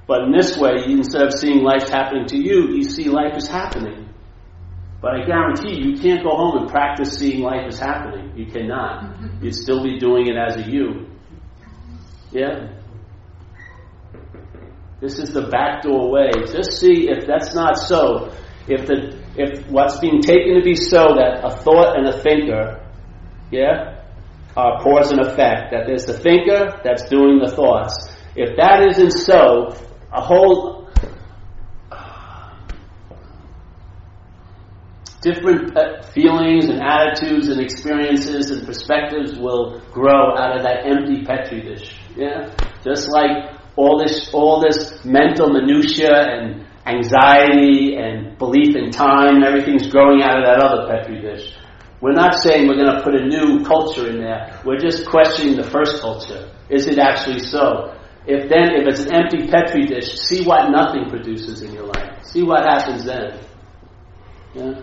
[0.07, 3.47] But in this way, instead of seeing life happening to you, you see life is
[3.47, 4.10] happening.
[5.01, 8.33] But I guarantee you, you can't go home and practice seeing life as happening.
[8.37, 9.15] You cannot.
[9.41, 11.07] You'd still be doing it as a you.
[12.31, 12.69] Yeah?
[14.99, 16.29] This is the backdoor way.
[16.45, 18.31] Just see if that's not so.
[18.67, 22.87] If the if what's being taken to be so that a thought and a thinker,
[23.49, 24.03] yeah,
[24.55, 25.71] are cause and effect.
[25.71, 27.95] That there's the thinker that's doing the thoughts.
[28.35, 29.75] If that isn't so,
[30.13, 30.70] a whole
[35.21, 35.73] different
[36.13, 41.95] feelings and attitudes and experiences and perspectives will grow out of that empty petri dish.
[42.15, 42.53] Yeah,
[42.83, 49.87] just like all this, all this mental minutia and anxiety and belief in time, everything's
[49.87, 51.55] growing out of that other petri dish.
[52.01, 54.59] We're not saying we're going to put a new culture in there.
[54.65, 56.51] We're just questioning the first culture.
[56.67, 57.95] Is it actually so?
[58.25, 62.23] If then, if it's an empty petri dish, see what nothing produces in your life.
[62.25, 63.37] See what happens then.
[64.53, 64.81] Yeah?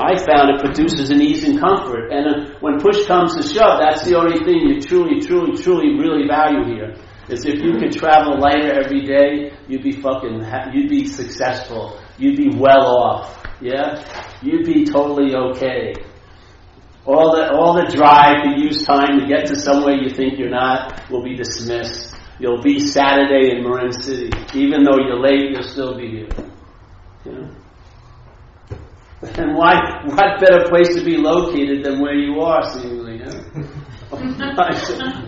[0.00, 2.10] I found it produces an ease and comfort.
[2.10, 5.98] And uh, when push comes to shove, that's the only thing you truly, truly, truly
[5.98, 6.96] really value here.
[7.28, 12.00] Is if you could travel lighter every day, you'd be fucking, ha- you'd be successful.
[12.18, 13.46] You'd be well off.
[13.60, 14.02] Yeah?
[14.42, 15.94] You'd be totally okay.
[17.04, 20.50] All the, all the drive to use time to get to somewhere you think you're
[20.50, 22.16] not will be dismissed.
[22.38, 24.30] You'll be Saturday in Marin City.
[24.54, 27.50] Even though you're late, you'll still be here.
[29.36, 33.18] And why, what better place to be located than where you are, seemingly?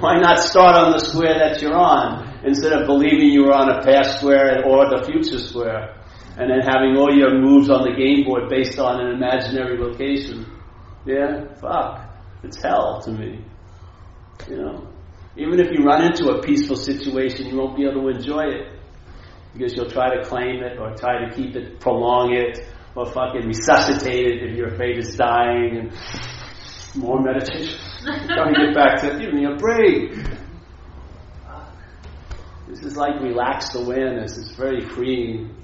[0.01, 3.69] why not start on the square that you're on instead of believing you were on
[3.69, 5.95] a past square or the future square,
[6.39, 10.47] and then having all your moves on the game board based on an imaginary location?
[11.05, 12.01] Yeah, fuck,
[12.43, 13.45] it's hell to me.
[14.49, 14.89] You know,
[15.37, 18.81] even if you run into a peaceful situation, you won't be able to enjoy it
[19.53, 23.47] because you'll try to claim it or try to keep it, prolong it or fucking
[23.47, 25.93] resuscitate it if you're afraid it's dying and
[26.95, 27.79] more meditation.
[28.05, 30.13] Trying to get back to give me a break.
[32.69, 34.39] This is like relaxed awareness.
[34.39, 35.55] It's very freeing.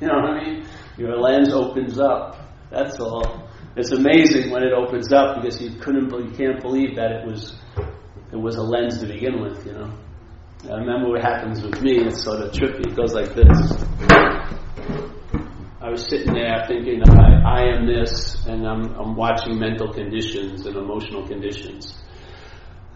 [0.00, 0.66] You know what I mean?
[0.98, 2.38] Your lens opens up.
[2.70, 3.48] That's all.
[3.76, 7.54] It's amazing when it opens up because you couldn't, you can't believe that it was,
[8.32, 9.64] it was a lens to begin with.
[9.66, 9.98] You know.
[10.64, 11.98] I remember what happens with me.
[11.98, 12.86] It's sort of trippy.
[12.86, 14.15] It goes like this.
[15.96, 20.76] Was sitting there thinking, I, I am this, and I'm, I'm watching mental conditions and
[20.76, 21.96] emotional conditions.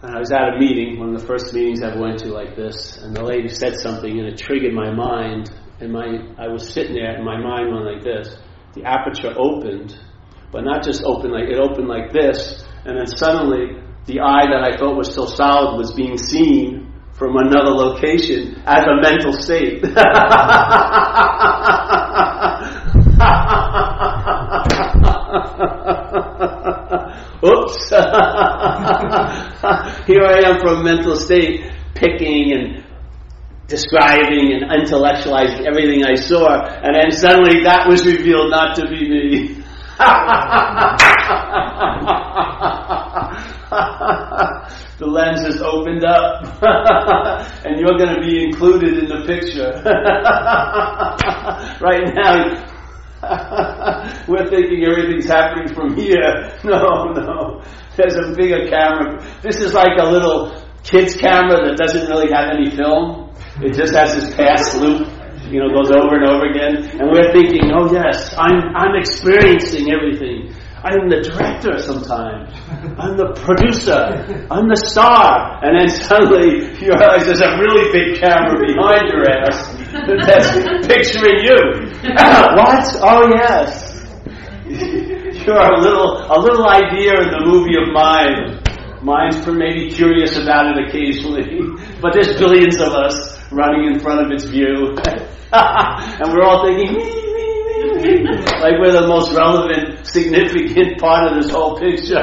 [0.03, 2.55] And I was at a meeting, one of the first meetings I went to like
[2.55, 5.49] this, and the lady said something, and it triggered my mind.
[5.79, 8.37] And my, I was sitting there, and my mind went like this.
[8.75, 9.97] The aperture opened,
[10.51, 14.61] but not just opened like it opened like this, and then suddenly the eye that
[14.61, 19.81] I thought was still solid was being seen from another location as a mental state.
[27.43, 27.89] Oops.
[27.93, 27.97] Here
[30.23, 32.83] I am from mental state, picking and
[33.67, 39.09] describing and intellectualizing everything I saw, and then suddenly that was revealed not to be
[39.09, 39.57] me.
[44.99, 46.43] the lens has opened up,
[47.65, 49.71] and you're going to be included in the picture.
[51.81, 52.70] right now,
[54.27, 56.57] We're thinking everything's happening from here.
[56.63, 57.61] No, no.
[57.97, 59.21] There's a bigger camera.
[59.41, 60.53] This is like a little
[60.83, 63.33] kid's camera that doesn't really have any film.
[63.61, 65.07] It just has this pass loop,
[65.51, 66.85] you know, goes over and over again.
[66.99, 70.53] And we're thinking, oh yes, I'm, I'm experiencing everything.
[70.83, 72.49] I'm the director sometimes.
[72.97, 74.01] I'm the producer.
[74.49, 75.61] I'm the star.
[75.61, 81.43] And then suddenly you realize there's a really big camera behind your ass that's picturing
[81.43, 81.57] you.
[82.57, 82.87] what?
[83.01, 83.91] Oh yes.
[85.45, 88.61] You're a little a little idea in the movie of mine.
[89.03, 91.59] Mine's for maybe curious about it occasionally,
[92.01, 94.95] but there's billions of us running in front of its view,
[95.51, 98.23] and we're all thinking, me, me, me,
[98.61, 102.21] like we're the most relevant, significant part of this whole picture.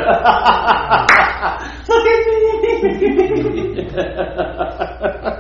[1.89, 2.27] Look at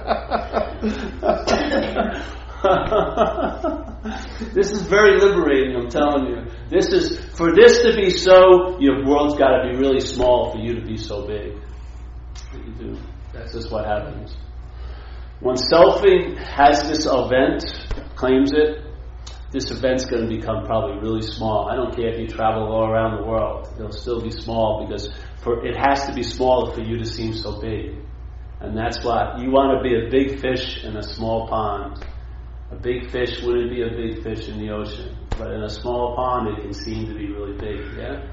[0.06, 0.14] me.
[4.52, 6.44] this is very liberating, I'm telling you.
[6.68, 10.58] This is, for this to be so, your world's got to be really small for
[10.58, 11.56] you to be so big.
[12.52, 12.98] You do.
[13.32, 14.36] That's just what happens.
[15.40, 17.64] When selfing has this event,
[18.16, 18.84] claims it,
[19.52, 21.68] this event's going to become probably really small.
[21.70, 25.08] I don't care if you travel all around the world; it'll still be small because
[25.42, 27.96] for it has to be small for you to seem so big.
[28.60, 32.04] And that's why you want to be a big fish in a small pond.
[32.70, 36.14] A big fish wouldn't be a big fish in the ocean, but in a small
[36.14, 37.96] pond it can seem to be really big.
[37.96, 38.30] Yeah.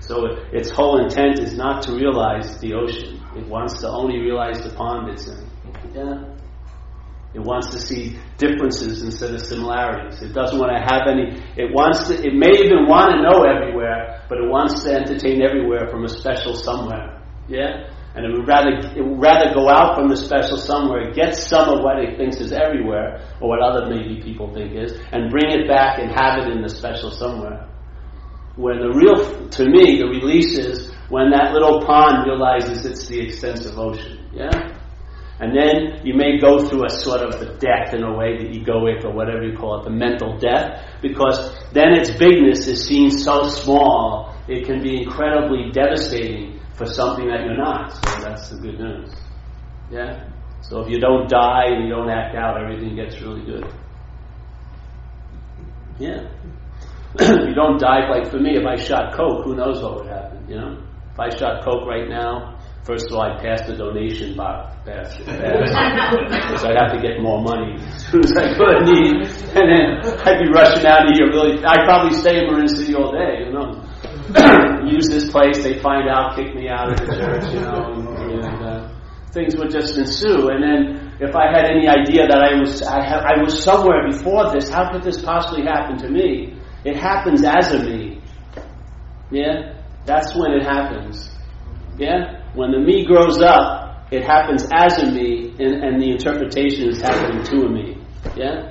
[0.00, 3.20] So it, its whole intent is not to realize the ocean.
[3.36, 5.50] It wants to only realize the pond it's in.
[5.94, 6.34] Yeah.
[7.34, 10.22] It wants to see differences instead of similarities.
[10.22, 13.42] It doesn't want to have any, it wants to, it may even want to know
[13.42, 17.20] everywhere, but it wants to entertain everywhere from a special somewhere.
[17.48, 17.90] Yeah?
[18.14, 21.68] And it would rather, it would rather go out from the special somewhere, get some
[21.68, 25.50] of what it thinks is everywhere, or what other maybe people think is, and bring
[25.50, 27.68] it back and have it in the special somewhere.
[28.54, 33.20] When the real, to me, the release is when that little pond realizes it's the
[33.20, 34.30] extensive ocean.
[34.32, 34.78] Yeah?
[35.40, 38.60] And then you may go through a sort of a death in a way, the
[38.60, 43.10] egoic or whatever you call it, the mental death, because then its bigness is seen
[43.10, 47.92] so small, it can be incredibly devastating for something that you're not.
[47.92, 49.10] So that's the good news.
[49.90, 50.28] Yeah?
[50.62, 53.66] So if you don't die and you don't act out, everything gets really good.
[55.98, 56.28] Yeah.
[57.20, 60.44] you don't die, like for me, if I shot Coke, who knows what would happen,
[60.48, 60.82] you know?
[61.12, 66.64] If I shot Coke right now, First of all, I'd pass the donation basket because
[66.64, 69.24] I'd have to get more money as soon as I could need,
[69.56, 71.32] and then I'd be rushing out of here.
[71.32, 73.46] Really, I'd probably stay in Marin City all day.
[73.46, 73.80] You know,
[74.86, 75.62] use this place.
[75.62, 77.54] They find out, kick me out of the church.
[77.54, 78.94] You know, and, and uh,
[79.32, 80.48] things would just ensue.
[80.48, 84.08] And then, if I had any idea that I was I, ha- I was somewhere
[84.10, 86.58] before this, how could this possibly happen to me?
[86.84, 88.20] It happens as a me.
[89.30, 91.30] Yeah, that's when it happens.
[91.98, 92.42] Yeah?
[92.54, 97.00] When the me grows up, it happens as a me, and, and the interpretation is
[97.00, 97.98] happening to a me.
[98.36, 98.70] Yeah?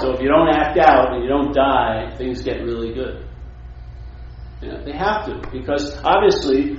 [0.00, 3.26] So if you don't act out and you don't die, things get really good.
[4.62, 6.78] Yeah, they have to, because obviously,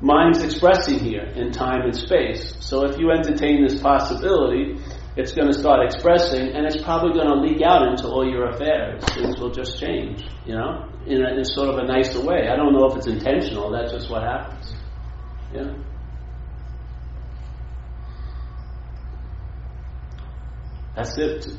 [0.00, 2.54] mind's expressing here in time and space.
[2.60, 4.78] So if you entertain this possibility,
[5.16, 8.50] it's going to start expressing, and it's probably going to leak out into all your
[8.50, 9.02] affairs.
[9.14, 10.92] Things will just change, you know?
[11.06, 12.48] in a, in sort of a nicer way.
[12.48, 13.70] I don't know if it's intentional.
[13.70, 14.74] That's just what happens.
[15.54, 15.74] Yeah.
[20.94, 21.46] That's it.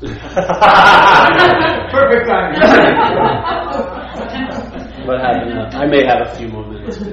[1.90, 2.60] Perfect timing.
[5.24, 5.54] what happened?
[5.54, 5.80] Now?
[5.80, 6.98] I may have a few more minutes.
[6.98, 7.04] Too.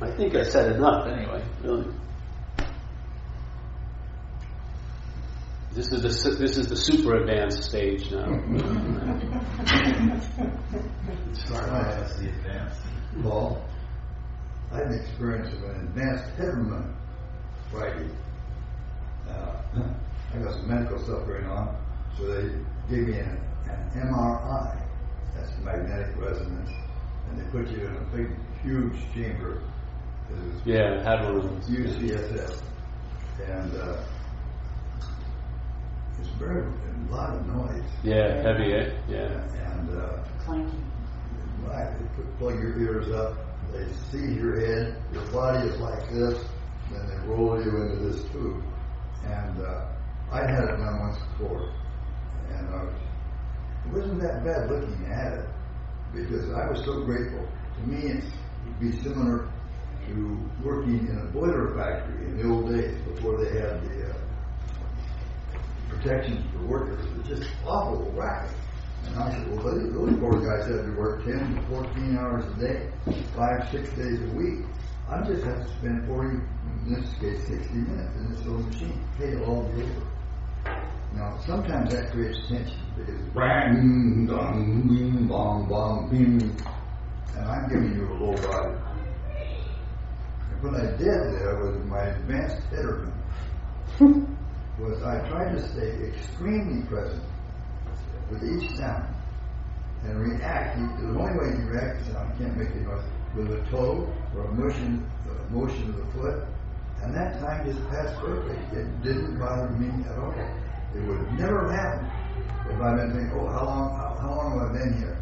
[0.00, 1.44] I think I said enough anyway.
[1.62, 1.86] Really.
[5.72, 8.26] This is the this is the super advanced stage now.
[11.34, 12.80] Sorry, that's the advanced.
[13.22, 13.62] Paul,
[14.72, 16.94] I had an experience of an advanced Hederman
[17.70, 18.08] Friday.
[19.28, 19.62] Uh,
[20.34, 21.76] I got some medical stuff going on,
[22.18, 22.48] so they
[22.90, 24.80] gave me an, an MRI.
[25.34, 26.70] That's magnetic resonance,
[27.28, 28.30] and they put you in a big,
[28.62, 29.62] huge chamber.
[30.64, 32.60] Yeah, had one UCSF,
[33.46, 33.74] and.
[33.76, 34.04] Uh,
[36.20, 37.82] it's very a lot of noise.
[38.02, 38.92] Yeah, heavy, eh?
[39.08, 39.42] Yeah.
[39.72, 40.90] And uh, clanking.
[41.66, 43.36] They plug your ears up.
[43.72, 44.96] They see your head.
[45.12, 46.38] Your body is like this.
[46.90, 48.62] Then they roll you into this tube.
[49.24, 49.86] And uh,
[50.34, 51.72] I had it done once before,
[52.50, 52.94] and I was,
[53.86, 55.46] it wasn't that bad looking at it
[56.12, 57.46] because I was so grateful.
[57.76, 58.24] To me, it
[58.66, 59.48] would be similar
[60.08, 64.14] to working in a boiler factory in the old days before they had the uh,
[65.88, 67.06] protections for workers.
[67.20, 68.56] It's just awful racket.
[69.06, 72.44] And I said, well, those, those poor guys had to work 10 to 14 hours
[72.44, 72.90] a day,
[73.36, 74.66] five, six days a week.
[75.08, 79.04] I just have to spend 40, in this case, 60 minutes in this little machine.
[79.16, 80.13] Pay all the over.
[81.14, 86.40] Now, sometimes that creates tension because bang, dong, bing, bong, bong, bing.
[87.36, 88.74] And I'm giving you a low body.
[90.50, 93.12] And what I did there was my advanced Hederman
[94.80, 97.22] was I tried to stay extremely present
[98.28, 99.14] with each sound
[100.04, 100.76] and react.
[101.00, 103.04] The only way you react to sound, you can't make it noise,
[103.36, 106.44] with a toe or a motion, a motion of the foot.
[107.02, 108.56] And that time just passed quickly.
[108.72, 110.34] It didn't bother me at all.
[110.94, 112.10] It would have never have happened
[112.70, 115.18] if I'd been thinking, oh, how long, how, how long have I been here?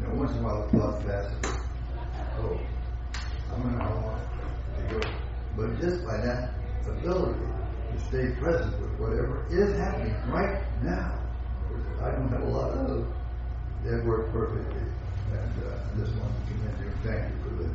[0.00, 1.60] You know, once in a while the thought passes.
[2.40, 2.60] Oh,
[3.48, 4.20] I don't know how long.
[5.56, 6.50] but just by that
[6.86, 7.40] ability
[7.92, 11.18] to stay present with whatever is happening right now.
[12.02, 13.06] I don't have a lot of.
[13.84, 14.80] That worked perfectly.
[15.32, 17.70] And uh, I just want to commend you and thank you for the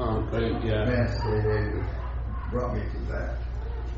[0.00, 0.84] Oh, great, yeah.
[0.84, 1.84] aid that
[2.50, 3.36] brought me to that.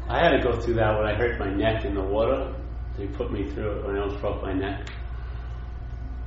[0.09, 2.53] I had to go through that when I hurt my neck in the water.
[3.01, 4.87] They put me through it when I almost broke my neck.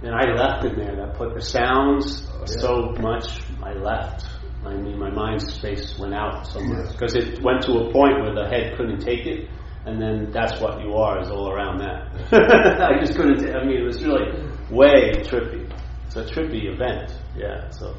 [0.01, 0.95] And I left in there.
[0.95, 3.27] That put the sounds oh, so much.
[3.61, 4.25] I left.
[4.65, 6.91] I mean, my mind space went out so much Yes.
[6.93, 9.49] because it went to a point where the head couldn't take it,
[9.85, 12.09] and then that's what you are is all around that.
[12.81, 13.37] I just couldn't.
[13.45, 14.31] ta- I mean, it was really
[14.71, 15.69] way trippy.
[16.07, 17.13] It's a trippy event.
[17.37, 17.69] Yeah.
[17.69, 17.95] So,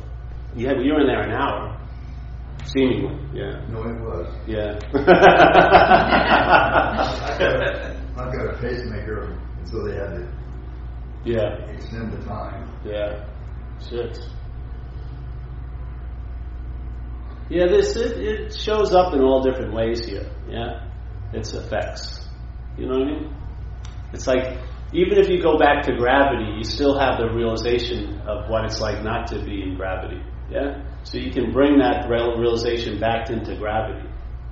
[0.56, 1.78] yeah, you were in there an hour,
[2.64, 3.16] seemingly.
[3.38, 3.64] Yeah.
[3.68, 4.26] No, it was.
[4.48, 4.80] Yeah.
[8.16, 10.28] I've got a, I've got a pacemaker, and so they had to
[11.24, 11.54] yeah.
[11.70, 12.68] extend the time.
[12.84, 13.24] Yeah.
[13.88, 14.18] Shit.
[17.50, 20.30] Yeah, this it, it shows up in all different ways here.
[20.48, 20.88] Yeah.
[21.32, 22.26] Its effects.
[22.78, 23.36] You know what I mean?
[24.12, 24.58] It's like
[24.92, 28.80] even if you go back to gravity, you still have the realization of what it's
[28.80, 30.22] like not to be in gravity.
[30.50, 30.84] Yeah?
[31.02, 34.08] So you can bring that realization back into gravity.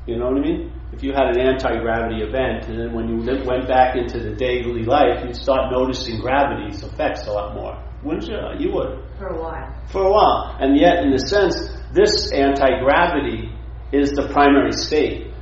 [0.06, 0.72] You know what I mean?
[0.92, 3.16] If you had an anti-gravity event, and then when you
[3.46, 7.82] went back into the daily life, you'd start noticing gravity's effects a lot more.
[8.04, 8.36] Wouldn't you?
[8.58, 9.74] You would For a while.
[9.88, 10.56] for a while.
[10.60, 11.54] And yet, in a sense,
[11.92, 13.50] this anti-gravity
[13.92, 15.32] is the primary state.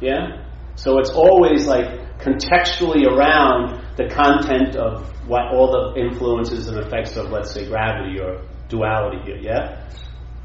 [0.00, 0.44] Yeah?
[0.76, 7.16] So it's always like contextually around the content of what all the influences and effects
[7.16, 9.38] of, let's say, gravity or duality here.
[9.40, 9.88] Yeah?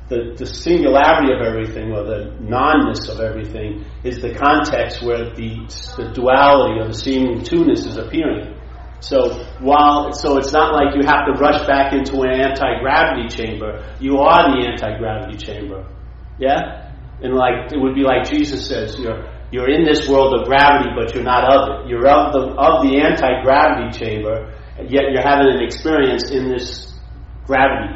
[0.09, 5.69] The, the singularity of everything or the non-ness of everything is the context where the,
[5.97, 8.59] the duality or the seeming two-ness is appearing.
[9.01, 13.95] So while so it's not like you have to rush back into an anti-gravity chamber.
[13.99, 15.87] You are the anti-gravity chamber.
[16.37, 16.91] Yeah?
[17.21, 20.89] And like it would be like Jesus says, you're you're in this world of gravity,
[20.95, 21.89] but you're not of it.
[21.89, 24.53] You're of the of the anti-gravity chamber,
[24.87, 26.93] yet you're having an experience in this
[27.45, 27.95] gravity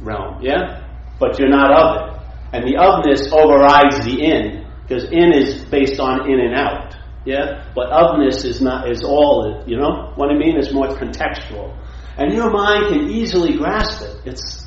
[0.00, 0.40] realm.
[0.42, 0.83] Yeah?
[1.18, 2.14] But you're not of it.
[2.52, 6.94] And the ofness overrides the in, because in is based on in and out.
[7.24, 7.64] Yeah?
[7.74, 10.12] But ofness is not is all you know?
[10.16, 10.56] What I mean?
[10.58, 11.76] It's more contextual.
[12.16, 14.16] And your mind can easily grasp it.
[14.24, 14.64] It's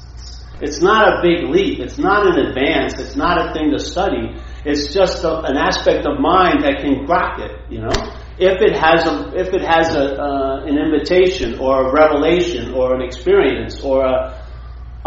[0.59, 1.79] it's not a big leap.
[1.79, 2.99] It's not an advance.
[2.99, 4.35] It's not a thing to study.
[4.65, 7.61] It's just a, an aspect of mind that can grok it.
[7.69, 7.93] You know,
[8.39, 12.95] if it has a if it has a uh, an invitation or a revelation or
[12.95, 14.36] an experience or a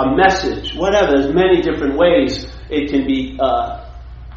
[0.06, 1.16] a message, whatever.
[1.16, 3.90] There's many different ways it can be uh,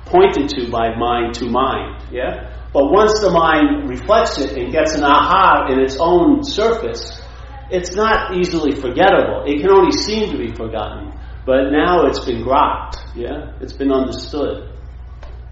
[0.05, 2.03] pointed to by mind to mind.
[2.11, 2.49] Yeah.
[2.74, 7.22] But once the mind reflects it and gets an aha in its own surface,
[7.70, 9.43] it's not easily forgettable.
[9.45, 11.14] It can only seem to be forgotten.
[11.45, 12.97] But now it's been grokked.
[13.16, 13.53] Yeah.
[13.61, 14.70] It's been understood.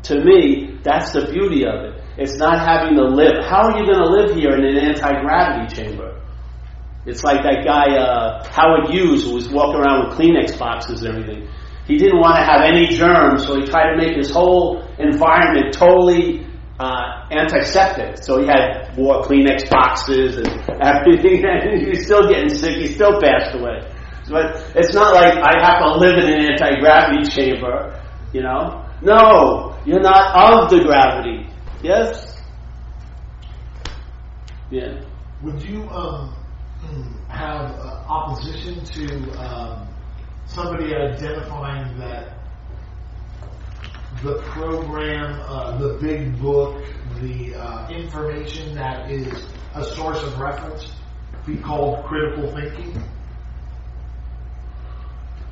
[0.03, 2.03] To me, that's the beauty of it.
[2.17, 3.45] It's not having to live.
[3.45, 6.10] How are you going to live here in an anti-gravity chamber?
[7.05, 11.17] It's like that guy, uh, Howard Hughes, who was walking around with Kleenex boxes and
[11.17, 11.49] everything.
[11.87, 15.73] He didn't want to have any germs, so he tried to make his whole environment
[15.73, 16.45] totally
[16.79, 18.23] uh, antiseptic.
[18.23, 20.47] So he had wore Kleenex boxes and
[20.81, 22.77] everything, and he was still getting sick.
[22.77, 23.81] He still passed away.
[24.29, 28.85] But it's not like I have to live in an anti-gravity chamber, you know.
[29.01, 31.47] No, you're not of the gravity.
[31.81, 32.39] Yes.
[34.69, 35.01] Yeah.
[35.43, 36.35] Would you um,
[37.29, 39.87] have uh, opposition to um,
[40.47, 42.37] somebody identifying that
[44.23, 46.83] the program, uh, the big book,
[47.21, 50.91] the uh, information that is a source of reference
[51.45, 53.01] be called critical thinking?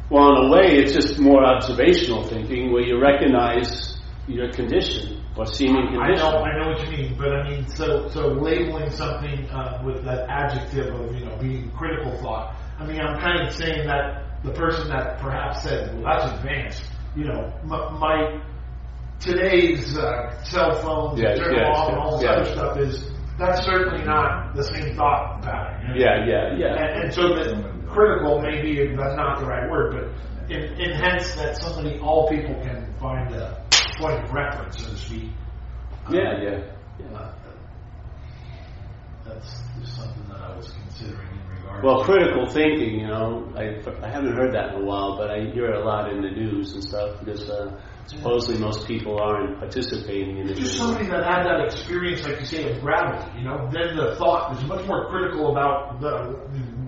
[0.10, 5.46] Well, in a way, it's just more observational thinking where you recognize your condition or
[5.46, 6.26] seeming I condition.
[6.26, 10.04] know, I know what you mean, but I mean, so so labeling something uh, with
[10.04, 12.56] that adjective of you know being critical thought.
[12.78, 16.84] I mean, I'm kind of saying that the person that perhaps said, "Well, that's advanced,"
[17.16, 18.42] you know, my, my
[19.20, 22.36] today's uh, cell phones, turn yes, off, and all this yes.
[22.36, 25.82] other stuff is that's certainly not the same thought pattern.
[25.82, 26.12] you know?
[26.12, 26.84] Yeah, yeah, yeah.
[26.84, 31.36] And, and so that critical maybe that's not the right word, but in, in hence
[31.36, 33.64] that somebody, all people can find a
[34.00, 35.30] point of reference, so to speak.
[36.10, 36.64] Yeah, yeah.
[37.00, 37.18] yeah.
[37.18, 37.32] Uh,
[39.26, 41.84] that's just something that I was considering in regard.
[41.84, 45.52] Well, critical thinking, you know, I, I haven't heard that in a while, but I
[45.52, 49.60] hear it a lot in the news and stuff because uh, supposedly most people aren't
[49.60, 50.56] participating in it.
[50.58, 53.38] Just somebody that had that experience, like you say, of gravity.
[53.38, 56.40] You know, then the thought is much more critical about the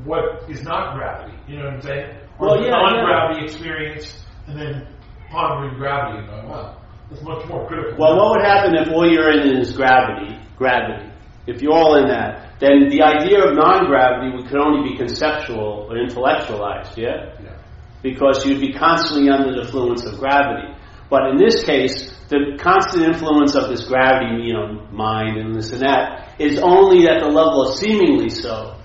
[0.04, 1.38] what is not gravity.
[1.48, 2.18] You know what I'm saying?
[2.40, 4.88] Or Well, yeah, non-gravity experience, and then
[5.30, 6.81] pondering gravity and going, well,
[7.12, 8.00] That's much more critical.
[8.00, 10.40] Well, what would happen if all you're in is gravity?
[10.58, 11.12] Gravity.
[11.46, 15.98] If you're all in that, then the idea of non-gravity could only be conceptual or
[15.98, 17.36] intellectualized, yeah?
[17.44, 17.58] Yeah.
[18.02, 20.74] Because you'd be constantly under the influence of gravity.
[21.10, 25.74] But in this case, the constant influence of this gravity, you know, mind and this
[25.74, 28.78] and that, is only at the level of seemingly so.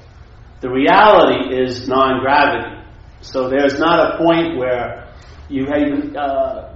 [0.63, 2.83] The reality is non-gravity.
[3.21, 5.15] So there's not a point where
[5.49, 6.76] you have, uh,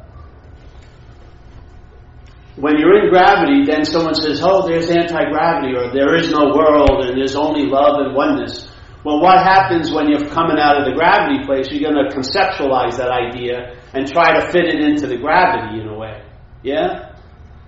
[2.57, 7.05] when you're in gravity, then someone says, oh, there's anti-gravity, or there is no world,
[7.07, 8.69] and there's only love and oneness.
[9.05, 11.71] Well, what happens when you're coming out of the gravity place?
[11.71, 15.89] You're going to conceptualize that idea and try to fit it into the gravity in
[15.89, 16.23] a way.
[16.63, 17.17] Yeah?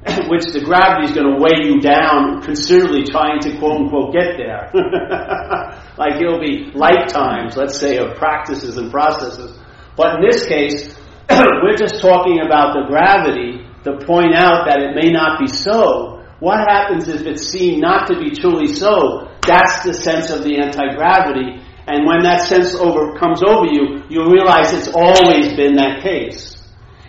[0.29, 4.37] Which the gravity is going to weigh you down considerably trying to quote unquote get
[4.37, 4.69] there.
[5.97, 9.57] like it'll be lifetimes, let's say, of practices and processes.
[9.97, 10.95] But in this case,
[11.31, 16.25] we're just talking about the gravity to point out that it may not be so.
[16.41, 19.29] What happens if it's seen not to be truly so?
[19.47, 21.63] That's the sense of the anti-gravity.
[21.87, 26.57] And when that sense over, comes over you, you realize it's always been that case.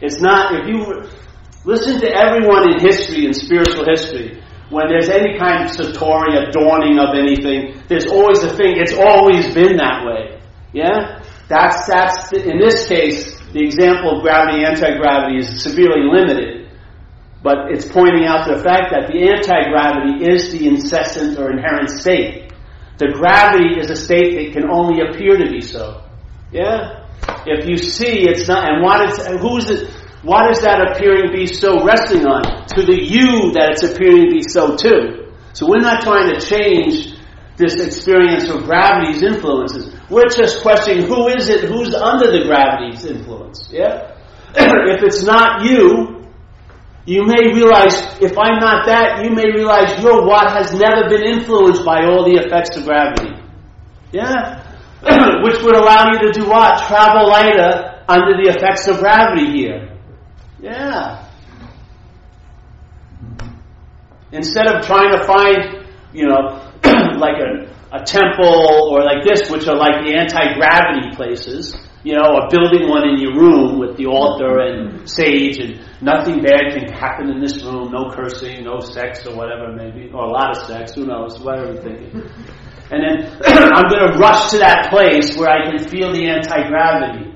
[0.01, 1.09] It's not, if you
[1.63, 6.97] listen to everyone in history, in spiritual history, when there's any kind of satori, dawning
[6.97, 10.41] of anything, there's always a thing, it's always been that way.
[10.74, 11.21] Yeah?
[11.47, 16.62] That's, that's, in this case, the example of gravity, anti-gravity is severely limited.
[17.44, 22.54] But it's pointing out the fact that the anti-gravity is the incessant or inherent state.
[22.98, 26.02] The gravity is a state that can only appear to be so.
[26.52, 27.04] Yeah?
[27.46, 29.89] If you see it's not, and what is, who's it,
[30.24, 32.66] what is that appearing be so resting on?
[32.68, 35.34] To the you that it's appearing to be so too.
[35.52, 37.14] So we're not trying to change
[37.58, 39.94] this experience of gravity's influences.
[40.10, 43.68] We're just questioning who is it, who's under the gravity's influence.
[43.70, 44.16] Yeah?
[44.56, 46.22] if it's not you,
[47.06, 51.24] you may realize, if I'm not that, you may realize you're what has never been
[51.24, 53.36] influenced by all the effects of gravity.
[54.14, 54.64] Yeah?
[55.43, 56.88] Which would allow you to do what?
[56.88, 59.97] Travel lighter under the effects of gravity here.
[60.62, 61.28] Yeah.
[64.32, 66.72] Instead of trying to find, you know,
[67.18, 72.36] like a, a temple or like this, which are like the anti-gravity places, you know,
[72.36, 76.91] or building one in your room with the altar and sage and nothing bad can
[76.91, 80.66] happen in this room, no cursing, no sex or whatever maybe, or a lot of
[80.66, 82.22] sex, who knows, whatever you're thinking.
[82.91, 87.34] And then I'm going to rush to that place where I can feel the anti-gravity.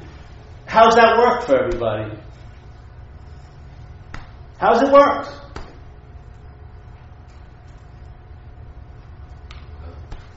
[0.66, 2.22] How's that work for everybody?
[4.60, 5.28] How's it work?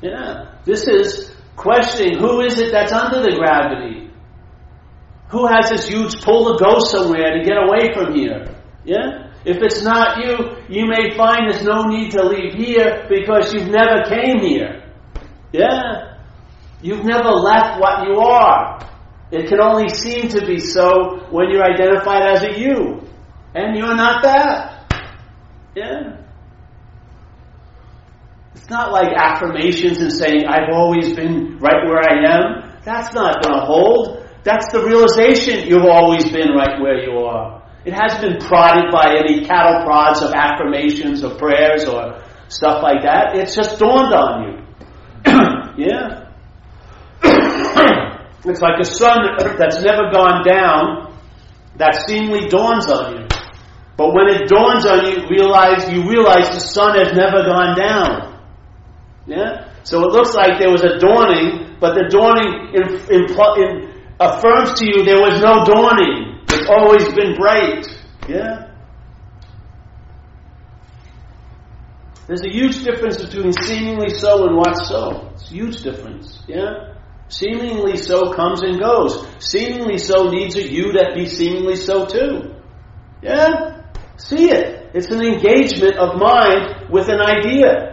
[0.03, 0.55] Yeah.
[0.65, 4.00] This is questioning who is it that's under the gravity?
[5.31, 8.57] Who has this huge pull to go somewhere to get away from here?
[8.85, 9.31] Yeah?
[9.45, 13.69] If it's not you, you may find there's no need to leave here because you've
[13.69, 14.83] never came here.
[15.53, 16.19] Yeah?
[16.83, 18.81] You've never left what you are.
[19.31, 23.07] It can only seem to be so when you're identified as a you.
[23.55, 24.93] And you're not that.
[25.77, 26.17] Yeah?
[28.55, 32.81] It's not like affirmations and saying, I've always been right where I am.
[32.85, 34.20] That's not going to hold.
[34.43, 37.63] That's the realization you've always been right where you are.
[37.85, 43.03] It hasn't been prodded by any cattle prods of affirmations or prayers or stuff like
[43.03, 43.37] that.
[43.37, 44.57] It's just dawned on you.
[45.87, 46.29] yeah?
[48.45, 49.19] it's like a sun
[49.59, 51.11] that's never gone down
[51.77, 53.27] that seemingly dawns on you.
[53.97, 58.41] But when it dawns on you, realize you realize the sun has never gone down.
[59.27, 59.69] Yeah?
[59.85, 63.90] So it looks like there was a dawning, but the dawning in, in, in,
[64.21, 66.45] affirms to you there was no dawning.
[66.49, 67.87] It's always been bright.
[68.29, 68.67] Yeah?
[72.27, 75.31] There's a huge difference between seemingly so and what's so.
[75.35, 76.39] It's a huge difference.
[76.47, 76.95] Yeah?
[77.29, 79.27] Seemingly so comes and goes.
[79.39, 82.55] Seemingly so needs a you that be seemingly so too.
[83.23, 83.83] Yeah?
[84.17, 84.91] See it.
[84.95, 87.93] It's an engagement of mind with an idea.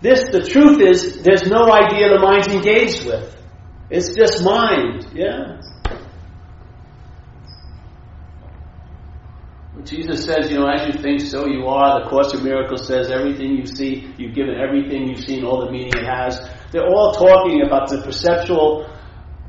[0.00, 3.35] This, the truth is, there's no idea the mind's engaged with.
[3.88, 5.60] It's just mind, yeah?
[9.84, 12.02] Jesus says, you know, as you think, so you are.
[12.02, 15.70] The Course of Miracles says everything you see, you've given everything you've seen all the
[15.70, 16.40] meaning it has.
[16.72, 18.90] They're all talking about the perceptual,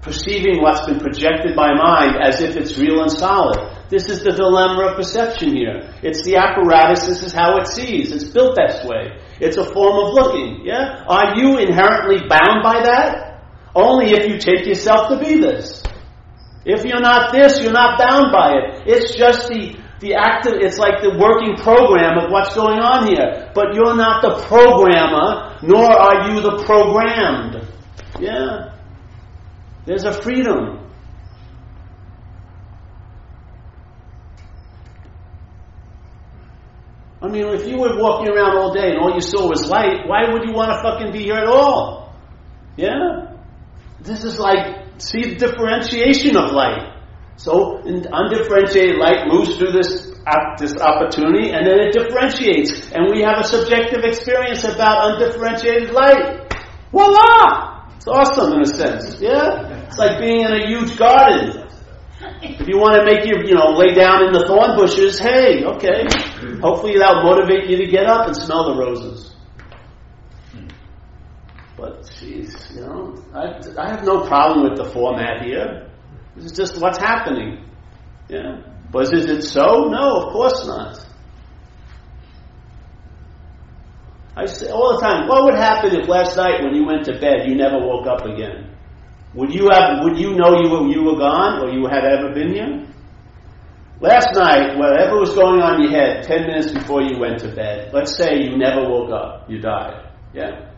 [0.01, 3.57] perceiving what's been projected by mind as if it's real and solid.
[3.89, 5.95] This is the dilemma of perception here.
[6.03, 8.11] It's the apparatus, this is how it sees.
[8.11, 9.17] It's built that way.
[9.39, 11.05] It's a form of looking, yeah?
[11.07, 13.36] Are you inherently bound by that?
[13.77, 15.83] Only if you take yourself to be this.
[16.65, 18.87] If you're not this, you're not bound by it.
[18.87, 23.51] It's just the the active, it's like the working program of what's going on here.
[23.55, 27.67] But you're not the programmer, nor are you the programmed.
[28.19, 28.75] Yeah.
[29.85, 30.87] There's a freedom.
[37.19, 40.07] I mean, if you were walking around all day and all you saw was light,
[40.07, 42.13] why would you want to fucking be here at all?
[42.75, 43.36] Yeah?
[44.01, 46.93] This is like, see the differentiation of light.
[47.37, 50.11] So, undifferentiated light moves through this,
[50.57, 52.91] this opportunity and then it differentiates.
[52.91, 56.51] And we have a subjective experience about undifferentiated light.
[56.91, 57.85] Voila!
[57.95, 59.21] It's awesome in a sense.
[59.21, 59.85] Yeah?
[59.85, 61.67] It's like being in a huge garden.
[62.41, 65.63] If you want to make your, you know, lay down in the thorn bushes, hey,
[65.63, 66.05] okay.
[66.61, 69.26] Hopefully that'll motivate you to get up and smell the roses.
[71.77, 75.89] But, jeez, you know, I, I have no problem with the format here.
[76.35, 77.69] This is just what's happening.
[78.27, 78.61] Yeah.
[78.91, 79.85] But is it so?
[79.89, 81.05] No, of course not.
[84.35, 87.19] I say all the time, what would happen if last night when you went to
[87.19, 88.75] bed you never woke up again?
[89.33, 92.33] Would you have, would you know you were, you were gone or you had ever
[92.33, 92.87] been here?
[93.99, 97.53] Last night, whatever was going on in your head 10 minutes before you went to
[97.53, 100.11] bed, let's say you never woke up, you died.
[100.33, 100.71] Yeah?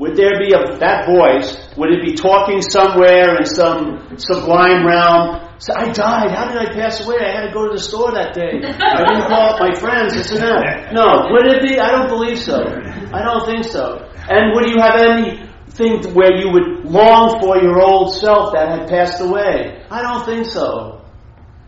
[0.00, 5.46] Would there be a, that voice, would it be talking somewhere in some sublime realm?
[5.58, 6.30] So I died.
[6.32, 7.16] How did I pass away?
[7.20, 8.64] I had to go to the store that day.
[8.64, 10.94] I didn't call up my friends, this and that.
[10.94, 11.28] No.
[11.28, 11.78] Would it be?
[11.78, 12.64] I don't believe so.
[13.12, 14.08] I don't think so.
[14.26, 18.88] And would you have anything where you would long for your old self that had
[18.88, 19.84] passed away?
[19.90, 21.04] I don't think so.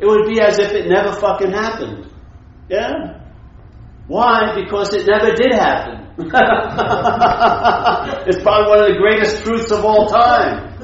[0.01, 2.11] It would be as if it never fucking happened.
[2.71, 3.21] Yeah?
[4.07, 4.55] Why?
[4.57, 6.02] Because it never did happen.
[8.27, 10.75] it's probably one of the greatest truths of all time.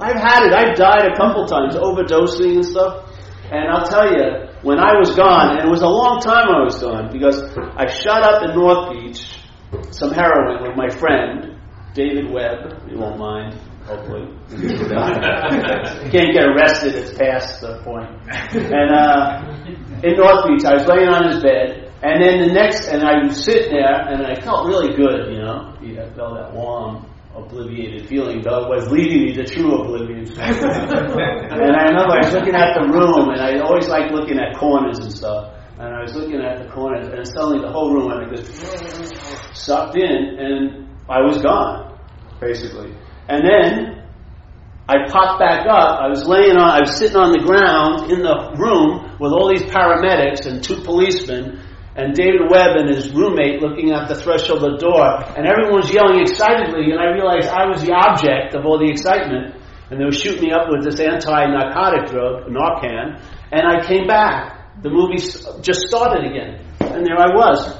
[0.00, 0.52] I've had it.
[0.54, 3.06] I've died a couple times, overdosing and stuff.
[3.52, 6.62] And I'll tell you, when I was gone, and it was a long time I
[6.64, 7.42] was gone, because
[7.76, 9.36] I shot up in North Beach
[9.90, 11.58] some heroin with my friend,
[11.94, 12.82] David Webb.
[12.88, 14.26] You won't mind, hopefully.
[16.10, 18.08] Can't get arrested, it's past the point.
[18.54, 19.42] And uh,
[20.02, 23.24] in North Beach, I was laying on his bed, and then the next, and I
[23.24, 25.76] was sitting there, and I felt really good, you know.
[25.76, 27.04] I felt that warm,
[27.36, 30.24] obliviated feeling, though it was leading me to true oblivion.
[30.40, 34.56] and I remember I was looking at the room, and I always like looking at
[34.56, 35.54] corners and stuff.
[35.78, 38.48] And I was looking at the corners, and suddenly the whole room went like this,
[39.52, 41.98] sucked in, and I was gone,
[42.40, 42.94] basically.
[43.28, 44.00] And then
[44.88, 46.00] I popped back up.
[46.00, 49.48] I was laying on, I was sitting on the ground in the room with all
[49.48, 51.62] these paramedics and two policemen
[52.00, 55.04] and David Webb and his roommate looking at the threshold of the door,
[55.36, 58.88] and everyone was yelling excitedly, and I realized I was the object of all the
[58.88, 59.54] excitement,
[59.90, 63.20] and they were shooting me up with this anti-narcotic drug, Narcan,
[63.52, 64.80] and I came back.
[64.80, 65.20] The movie
[65.60, 67.76] just started again, and there I was,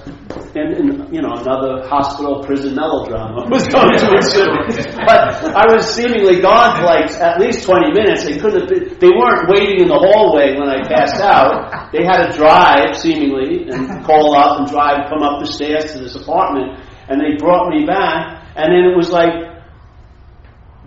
[0.54, 4.46] and, and you know another hospital prison melodrama was going to ensue.
[5.06, 8.24] but I was seemingly gone for like at least twenty minutes.
[8.24, 8.60] They couldn't.
[8.60, 11.92] Have been, they weren't waiting in the hallway when I passed out.
[11.92, 15.98] They had to drive seemingly and call up and drive, come up the stairs to
[15.98, 16.78] this apartment,
[17.08, 18.46] and they brought me back.
[18.56, 19.50] And then it was like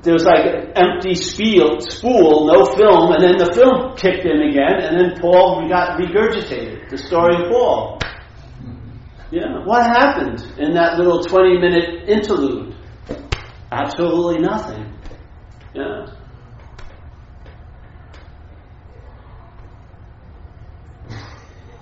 [0.03, 4.41] there was like an empty spiel, spool, no film, and then the film kicked in
[4.41, 7.99] again, and then Paul we got regurgitated, the story of Paul.
[9.33, 12.75] Yeah, what happened in that little 20 minute interlude?
[13.71, 14.93] Absolutely nothing.
[15.73, 16.05] Yeah.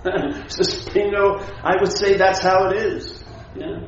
[0.48, 3.22] Just bingo, I would say that's how it is.
[3.54, 3.80] Yeah.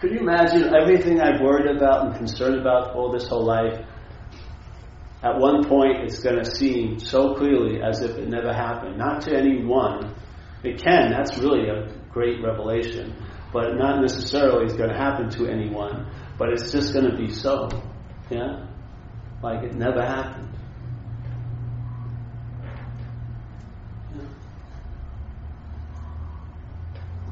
[0.00, 3.86] Could you imagine everything I've worried about and concerned about all this whole life?
[5.22, 8.98] At one point, it's going to seem so clearly as if it never happened.
[8.98, 10.14] Not to anyone.
[10.62, 13.16] It can, that's really a great revelation.
[13.52, 16.10] But not necessarily it's going to happen to anyone.
[16.38, 17.68] But it's just going to be so.
[18.30, 18.66] Yeah?
[19.42, 20.48] Like it never happened.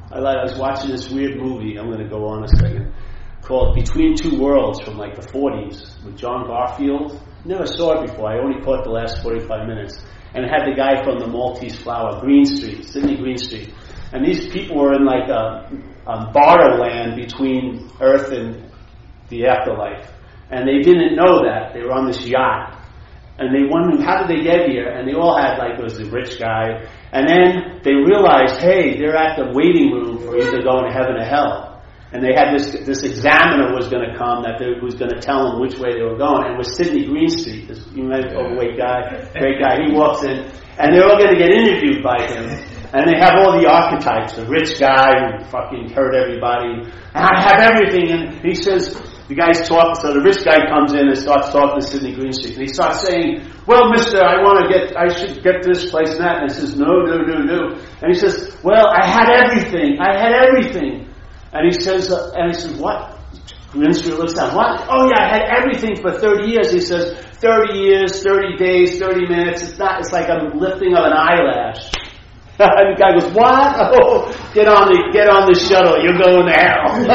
[0.09, 1.77] I, like, I was watching this weird movie.
[1.77, 2.93] I'm going to go on a second
[3.41, 7.21] called Between Two Worlds from like the 40s with John Garfield.
[7.47, 8.27] Never saw it before.
[8.27, 10.03] I only caught the last 45 minutes.
[10.35, 13.73] And it had the guy from the Maltese Flower, Greenstreet, Sidney Greenstreet.
[14.11, 15.71] And these people were in like a,
[16.05, 18.69] a barter land between Earth and
[19.29, 20.11] the afterlife.
[20.51, 21.71] And they didn't know that.
[21.73, 22.83] They were on this yacht.
[23.39, 24.89] And they wondered, how did they get here?
[24.89, 26.83] And they all had, like, it was the rich guy.
[27.13, 31.15] And then they realized, hey, they're at the waiting room for either going to heaven
[31.15, 31.66] or hell.
[32.13, 35.19] And they had this this examiner was going to come that they, was going to
[35.19, 36.47] tell them which way they were going.
[36.47, 39.83] And it was Sidney Greenstreet, this know, overweight guy, great guy.
[39.83, 40.47] He walks in,
[40.79, 42.47] and they're all going to get interviewed by him.
[42.95, 46.87] And they have all the archetypes: the rich guy who fucking hurt everybody.
[47.11, 48.07] And I have everything.
[48.11, 48.95] And he says,
[49.27, 49.99] the guy's talking.
[49.99, 53.03] So the rich guy comes in and starts talking to Sidney Greenstreet, and he starts
[53.03, 56.51] saying, "Well, Mister, I want to get, I should get this place and that." And
[56.51, 59.99] he says, "No, no, no, no." And he says, "Well, I had everything.
[59.99, 61.06] I had everything."
[61.53, 63.13] And he says, uh, and he says, what?
[63.71, 64.53] Greenstreet looks down.
[64.55, 64.85] What?
[64.89, 66.71] Oh yeah, I had everything for 30 years.
[66.71, 69.61] He says, 30 years, 30 days, 30 minutes.
[69.61, 71.91] It's not, it's like a lifting of an eyelash.
[72.59, 73.77] and the guy goes, what?
[73.99, 75.97] Oh, get on the, get on the shuttle.
[76.01, 77.05] You're going to hell.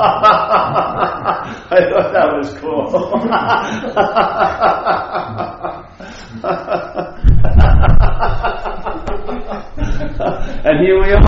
[1.72, 2.86] I thought that was cool.
[10.70, 11.18] And here we are.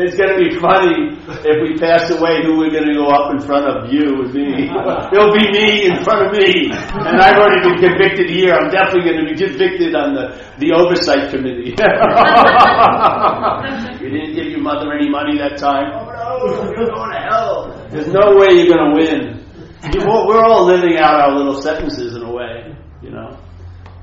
[0.00, 1.12] it's going to be funny
[1.44, 4.32] if we pass away who we're going to go up in front of you and
[4.32, 4.70] me.
[5.12, 6.70] It'll be me in front of me.
[6.72, 8.54] And I've already been convicted here.
[8.54, 11.74] I'm definitely going to be convicted on the, the oversight committee.
[14.00, 15.92] you didn't give your mother any money that time.
[15.92, 17.68] Oh no, you're going to hell.
[17.90, 19.43] There's no way you're going to win.
[19.92, 23.38] We're all living out our little sentences in a way, you know.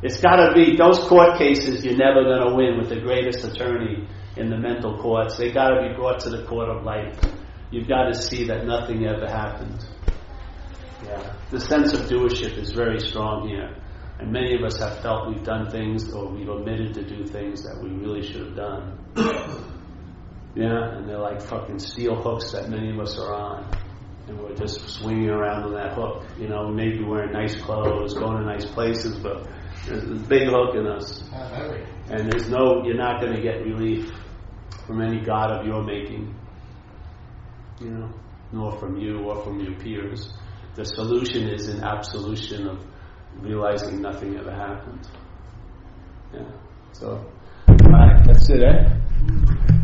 [0.04, 3.44] It's got to be those court cases you're never going to win with the greatest
[3.44, 5.38] attorney in the mental courts.
[5.38, 7.20] They got to be brought to the court of life.
[7.72, 9.86] You've got to see that nothing ever happened.
[11.06, 13.76] Yeah, the sense of doership is very strong here,
[14.20, 17.64] and many of us have felt we've done things or we've omitted to do things
[17.64, 19.00] that we really should have done.
[20.56, 23.91] yeah, and they're like fucking steel hooks that many of us are on.
[24.32, 28.38] And we're just swinging around on that hook, you know, maybe wearing nice clothes, going
[28.38, 29.46] to nice places, but
[29.86, 31.22] there's a big hook in us.
[32.10, 34.10] And there's no, you're not going to get relief
[34.88, 36.34] from any God of your making,
[37.82, 38.10] you know,
[38.54, 40.32] nor from you or from your peers.
[40.76, 42.86] The solution is an absolution of
[43.42, 45.10] realizing nothing ever happened.
[46.34, 46.50] Yeah.
[46.94, 47.30] So,
[47.68, 49.81] alright, that's it, eh?